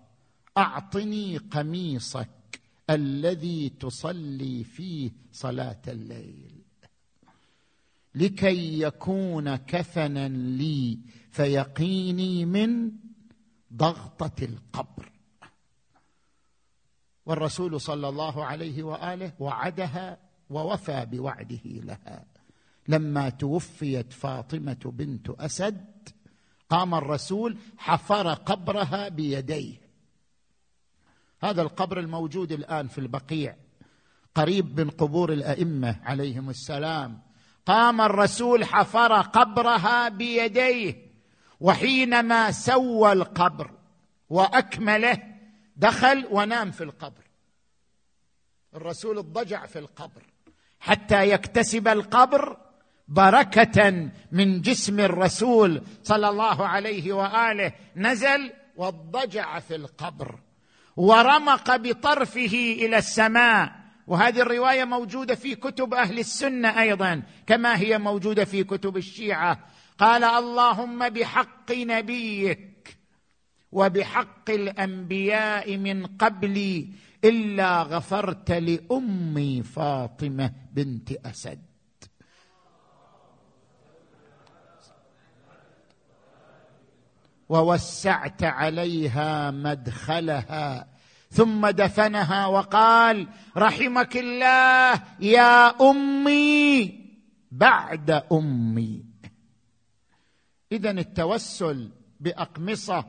أعطني 0.56 1.36
قميصك 1.36 2.60
الذي 2.90 3.68
تصلي 3.68 4.64
فيه 4.64 5.10
صلاة 5.32 5.82
الليل. 5.88 6.62
لكي 8.14 8.80
يكون 8.80 9.56
كفنا 9.56 10.28
لي 10.28 10.98
فيقيني 11.30 12.44
من 12.44 12.92
ضغطة 13.74 14.44
القبر. 14.44 15.12
والرسول 17.26 17.80
صلى 17.80 18.08
الله 18.08 18.44
عليه 18.44 18.82
وآله 18.82 19.32
وعدها 19.38 20.18
ووفى 20.50 21.06
بوعده 21.06 21.60
لها. 21.64 22.31
لما 22.88 23.28
توفيت 23.28 24.12
فاطمة 24.12 24.78
بنت 24.84 25.30
أسد 25.30 26.08
قام 26.70 26.94
الرسول 26.94 27.56
حفر 27.78 28.34
قبرها 28.34 29.08
بيديه. 29.08 29.80
هذا 31.42 31.62
القبر 31.62 31.98
الموجود 31.98 32.52
الآن 32.52 32.88
في 32.88 32.98
البقيع 32.98 33.56
قريب 34.34 34.80
من 34.80 34.90
قبور 34.90 35.32
الأئمة 35.32 36.00
عليهم 36.04 36.50
السلام. 36.50 37.22
قام 37.66 38.00
الرسول 38.00 38.64
حفر 38.64 39.20
قبرها 39.20 40.08
بيديه 40.08 41.12
وحينما 41.60 42.50
سوى 42.50 43.12
القبر 43.12 43.70
وأكمله 44.30 45.22
دخل 45.76 46.26
ونام 46.30 46.70
في 46.70 46.84
القبر. 46.84 47.22
الرسول 48.74 49.18
اضطجع 49.18 49.66
في 49.66 49.78
القبر 49.78 50.22
حتى 50.80 51.30
يكتسب 51.30 51.88
القبر 51.88 52.61
بركة 53.12 54.08
من 54.32 54.60
جسم 54.60 55.00
الرسول 55.00 55.82
صلى 56.02 56.28
الله 56.28 56.66
عليه 56.66 57.12
وآله 57.12 57.72
نزل 57.96 58.52
واضطجع 58.76 59.58
في 59.58 59.76
القبر 59.76 60.38
ورمق 60.96 61.76
بطرفه 61.76 62.76
إلى 62.78 62.98
السماء. 62.98 63.82
وهذه 64.06 64.40
الرواية 64.40 64.84
موجودة 64.84 65.34
في 65.34 65.54
كتب 65.54 65.94
أهل 65.94 66.18
السنة 66.18 66.80
أيضا 66.80 67.22
كما 67.46 67.76
هي 67.76 67.98
موجودة 67.98 68.44
في 68.44 68.64
كتب 68.64 68.96
الشيعة. 68.96 69.58
قال 69.98 70.24
اللهم 70.24 71.08
بحق 71.08 71.72
نبيك 71.72 72.96
وبحق 73.72 74.50
الأنبياء 74.50 75.76
من 75.76 76.06
قبلي 76.06 76.88
إلا 77.24 77.82
غفرت 77.82 78.50
لأمي 78.50 79.62
فاطمة 79.62 80.52
بنت 80.72 81.12
أسد. 81.12 81.71
ووسعت 87.52 88.42
عليها 88.44 89.50
مدخلها 89.50 90.86
ثم 91.30 91.68
دفنها 91.68 92.46
وقال 92.46 93.28
رحمك 93.56 94.16
الله 94.16 95.02
يا 95.20 95.80
أمي 95.90 97.00
بعد 97.50 98.10
أمي. 98.32 99.04
اذا 100.72 100.90
التوسل 100.90 101.90
بأقمصة 102.20 103.04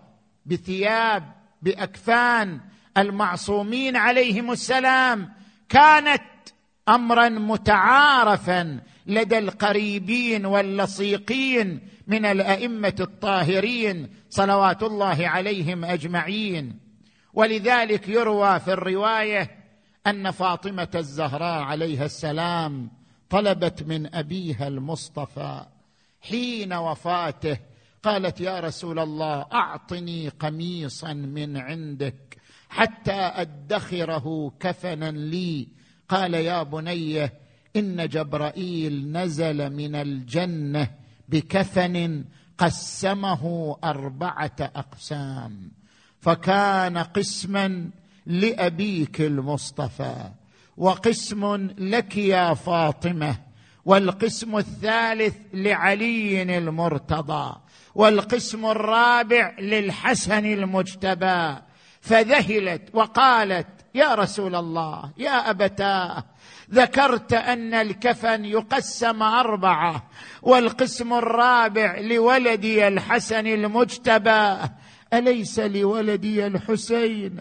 بثياب 0.46 1.24
بأكفان 1.62 2.60
المعصومين 2.98 3.96
عليهم 3.96 4.52
السلام 4.52 5.34
كانت 5.70 6.24
امرا 6.90 7.30
متعارفا 7.30 8.82
لدى 9.06 9.38
القريبين 9.38 10.46
واللصيقين 10.46 11.88
من 12.08 12.26
الأئمة 12.26 12.96
الطاهرين 13.00 14.10
صلوات 14.30 14.84
الله 14.84 15.28
عليهم 15.28 15.86
أجمعين. 15.86 16.80
ولذلك 17.34 18.10
يروى 18.10 18.60
في 18.60 18.74
الرواية 18.74 19.52
أن 20.08 20.32
فاطمة 20.32 20.90
الزهراء 20.96 21.64
عليها 21.64 22.06
السلام 22.06 22.92
طلبت 23.30 23.84
من 23.84 24.16
أبيها 24.16 24.68
المصطفى 24.68 25.66
حين 26.22 26.74
وفاته 26.74 27.58
قالت 28.04 28.42
يا 28.42 28.60
رسول 28.60 29.00
الله 29.00 29.46
أعطني 29.54 30.30
قميصا 30.30 31.14
من 31.14 31.58
عندك 31.58 32.38
حتى 32.70 33.12
أدخره 33.12 34.54
كفنا 34.60 35.12
لي. 35.12 35.68
قال 36.10 36.34
يا 36.34 36.64
بني 36.64 37.30
إن 37.76 38.08
جبرائيل 38.08 39.12
نزل 39.12 39.70
من 39.74 39.96
الجنة 39.96 41.03
بكفن 41.34 42.24
قسمه 42.58 43.76
أربعة 43.84 44.56
أقسام 44.60 45.72
فكان 46.22 46.98
قسما 46.98 47.90
لأبيك 48.26 49.22
المصطفى 49.22 50.16
وقسم 50.78 51.70
لك 51.78 52.18
يا 52.18 52.54
فاطمة 52.54 53.36
والقسم 53.86 54.58
الثالث 54.58 55.36
لعلي 55.54 56.58
المرتضى 56.58 57.56
والقسم 57.96 58.66
الرابع 58.66 59.56
للحسن 59.60 60.46
المجتبى 60.46 61.56
فذهلت 62.02 62.90
وقالت 62.94 63.68
يا 63.96 64.16
رسول 64.16 64.56
الله 64.56 65.12
يا 65.18 65.50
أبتاه 65.50 66.24
ذكرت 66.74 67.34
أن 67.34 67.74
الكفن 67.74 68.46
يقسم 68.46 69.24
أربعة 69.24 70.04
والقسم 70.42 71.14
الرابع 71.14 71.98
لولدي 72.00 72.88
الحسن 72.88 73.48
المجتبى. 73.48 74.56
أليس 75.14 75.60
لولدي 75.60 76.48
الحسين 76.48 77.36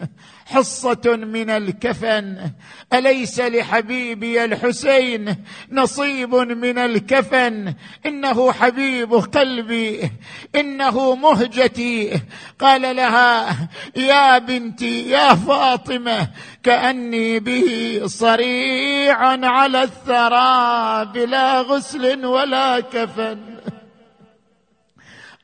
حصة 0.45 1.01
من 1.05 1.49
الكفن؟ 1.49 2.51
أليس 2.93 3.39
لحبيبي 3.39 4.45
الحسين 4.45 5.35
نصيب 5.71 6.35
من 6.35 6.77
الكفن؟ 6.77 7.73
إنه 8.05 8.51
حبيب 8.51 9.13
قلبي 9.13 10.11
إنه 10.55 11.15
مهجتي. 11.15 12.21
قال 12.59 12.95
لها 12.95 13.57
يا 13.95 14.37
بنتي 14.37 15.09
يا 15.09 15.35
فاطمة 15.35 16.27
كأني 16.63 17.39
به 17.39 18.01
صريعا 18.05 19.39
على 19.43 19.83
الثرى 19.83 21.05
بلا 21.13 21.61
غسل 21.61 22.25
ولا 22.25 22.79
كفن. 22.79 23.39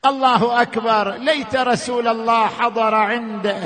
الله 0.06 0.62
أكبر 0.62 1.14
ليت 1.14 1.56
رسول 1.56 2.08
الله 2.08 2.46
حضر 2.46 2.94
عنده 2.94 3.60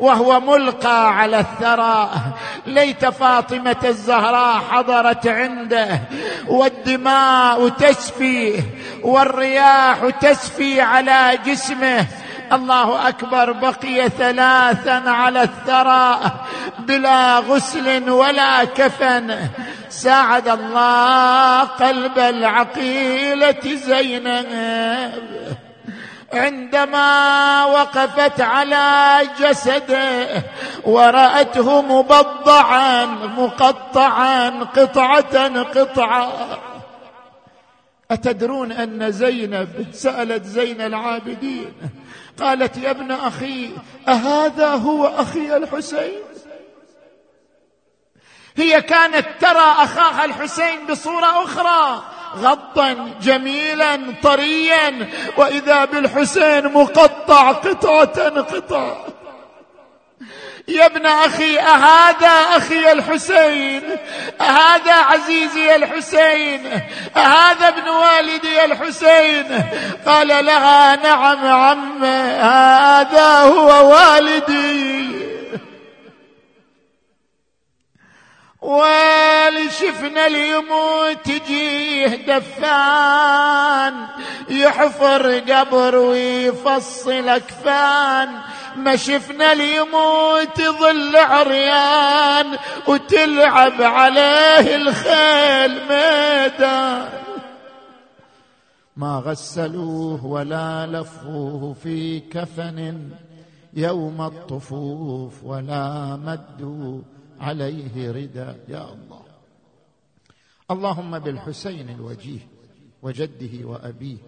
وهو 0.00 0.40
ملقى 0.40 1.16
على 1.16 1.40
الثرى. 1.40 2.10
ليت 2.66 3.04
فاطمة 3.04 3.76
الزهراء 3.84 4.62
حضرت 4.70 5.26
عنده 5.26 6.00
والدماء 6.48 7.68
تسفي 7.68 8.62
والرياح 9.02 9.98
تسفي 10.20 10.80
على 10.80 11.38
جسمه. 11.44 12.06
الله 12.52 13.08
أكبر 13.08 13.52
بقي 13.52 14.08
ثلاثا 14.08 15.02
على 15.06 15.42
الثرى 15.42 16.20
بلا 16.78 17.38
غسل 17.38 18.10
ولا 18.10 18.64
كفن. 18.64 19.48
ساعد 19.88 20.48
الله 20.48 21.60
قلب 21.60 22.18
العقيلة 22.18 23.74
زينب. 23.74 25.65
عندما 26.36 27.64
وقفت 27.64 28.40
على 28.40 29.20
جسده 29.40 30.42
ورأته 30.84 31.82
مبضعا 31.82 33.04
مقطعا 33.04 34.48
قطعة 34.50 35.62
قطعة. 35.62 36.58
أتدرون 38.10 38.72
أن 38.72 39.12
زينب 39.12 39.86
سألت 39.92 40.44
زين 40.44 40.80
العابدين 40.80 41.72
قالت 42.40 42.76
يا 42.76 42.90
ابن 42.90 43.10
أخي 43.10 43.70
أهذا 44.08 44.68
هو 44.68 45.06
أخي 45.06 45.56
الحسين؟ 45.56 46.22
هي 48.56 48.82
كانت 48.82 49.26
ترى 49.40 49.74
أخاها 49.78 50.24
الحسين 50.24 50.86
بصورة 50.86 51.44
أخرى. 51.44 52.02
غطا 52.42 53.10
جميلا 53.22 53.98
طريا 54.22 55.08
وإذا 55.36 55.84
بالحسين 55.84 56.72
مقطع 56.72 57.52
قطعة 57.52 58.28
قطعه 58.28 59.06
يا 60.68 60.86
ابن 60.86 61.06
أخي 61.06 61.58
أهذا 61.58 62.28
أخي 62.56 62.92
الحسين؟ 62.92 63.82
أهذا 64.40 64.92
عزيزي 64.92 65.76
الحسين؟ 65.76 66.66
أهذا 67.16 67.68
ابن 67.68 67.88
والدي 67.88 68.64
الحسين؟ 68.64 69.64
قال 70.06 70.28
لها 70.28 70.96
نعم 70.96 71.46
عم 71.46 72.04
هذا 72.04 73.40
هو 73.40 73.92
والدي. 73.92 75.35
والشفنا 78.66 80.26
اليموت 80.26 81.18
تجيه 81.24 82.38
دفان 82.38 84.06
يحفر 84.48 85.38
قبر 85.38 85.96
ويفصل 85.96 87.28
أكفان. 87.28 88.28
ما 88.76 88.96
شفنا 88.96 89.52
اليموت 89.52 90.60
ظل 90.60 91.16
عريان 91.16 92.58
وتلعب 92.88 93.82
عليه 93.82 94.76
الخيل 94.76 95.72
ميدان. 95.88 97.08
ما 98.96 99.22
غسلوه 99.26 100.26
ولا 100.26 100.86
لفوه 100.86 101.76
في 101.82 102.20
كفن 102.20 103.10
يوم 103.74 104.22
الطفوف 104.22 105.44
ولا 105.44 106.18
مدوا. 106.24 107.15
عليه 107.40 108.10
رداء 108.10 108.64
يا 108.68 108.92
الله. 108.92 109.22
اللهم 110.70 111.18
بالحسين 111.18 111.88
الوجيه 111.88 112.48
وجده 113.02 113.66
وأبيه 113.66 114.18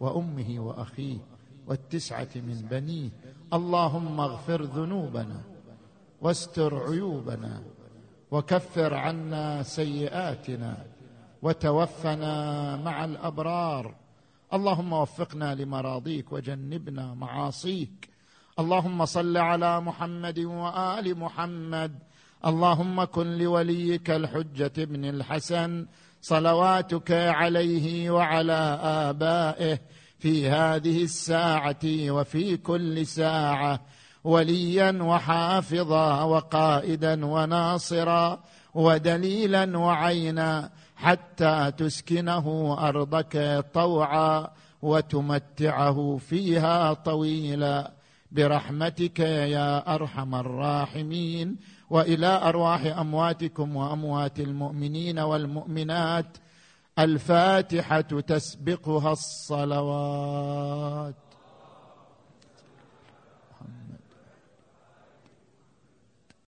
وأمه 0.00 0.60
وأخيه 0.60 1.18
والتسعة 1.66 2.28
من 2.36 2.66
بنيه 2.70 3.10
اللهم 3.52 4.20
اغفر 4.20 4.62
ذنوبنا 4.62 5.40
واستر 6.20 6.90
عيوبنا 6.90 7.62
وكفر 8.30 8.94
عنا 8.94 9.62
سيئاتنا 9.62 10.86
وتوفنا 11.42 12.34
مع 12.76 13.04
الأبرار. 13.04 13.94
اللهم 14.52 14.92
وفقنا 14.92 15.54
لمراضيك 15.54 16.32
وجنبنا 16.32 17.14
معاصيك. 17.14 18.10
اللهم 18.58 19.04
صل 19.04 19.36
على 19.36 19.80
محمد 19.80 20.38
وآل 20.38 21.18
محمد 21.18 21.98
اللهم 22.46 23.04
كن 23.04 23.38
لوليك 23.38 24.10
الحجة 24.10 24.84
بن 24.84 25.04
الحسن 25.04 25.86
صلواتك 26.22 27.12
عليه 27.12 28.10
وعلى 28.10 28.78
آبائه 28.82 29.78
في 30.18 30.48
هذه 30.48 31.02
الساعة 31.02 31.84
وفي 31.84 32.56
كل 32.56 33.06
ساعة 33.06 33.80
وليا 34.24 35.02
وحافظا 35.02 36.22
وقائدا 36.22 37.26
وناصرا 37.26 38.40
ودليلا 38.74 39.78
وعينا 39.78 40.70
حتى 40.96 41.72
تسكنه 41.78 42.76
أرضك 42.88 43.64
طوعا 43.74 44.48
وتمتعه 44.82 46.16
فيها 46.16 46.92
طويلا. 46.92 47.92
برحمتك 48.32 49.18
يا 49.18 49.94
أرحم 49.94 50.34
الراحمين. 50.34 51.56
وإلى 51.90 52.26
أرواح 52.26 52.98
أمواتكم 52.98 53.76
وأموات 53.76 54.40
المؤمنين 54.40 55.18
والمؤمنات 55.18 56.36
الفاتحة 56.98 58.00
تسبقها 58.00 59.12
الصلوات. 59.12 60.34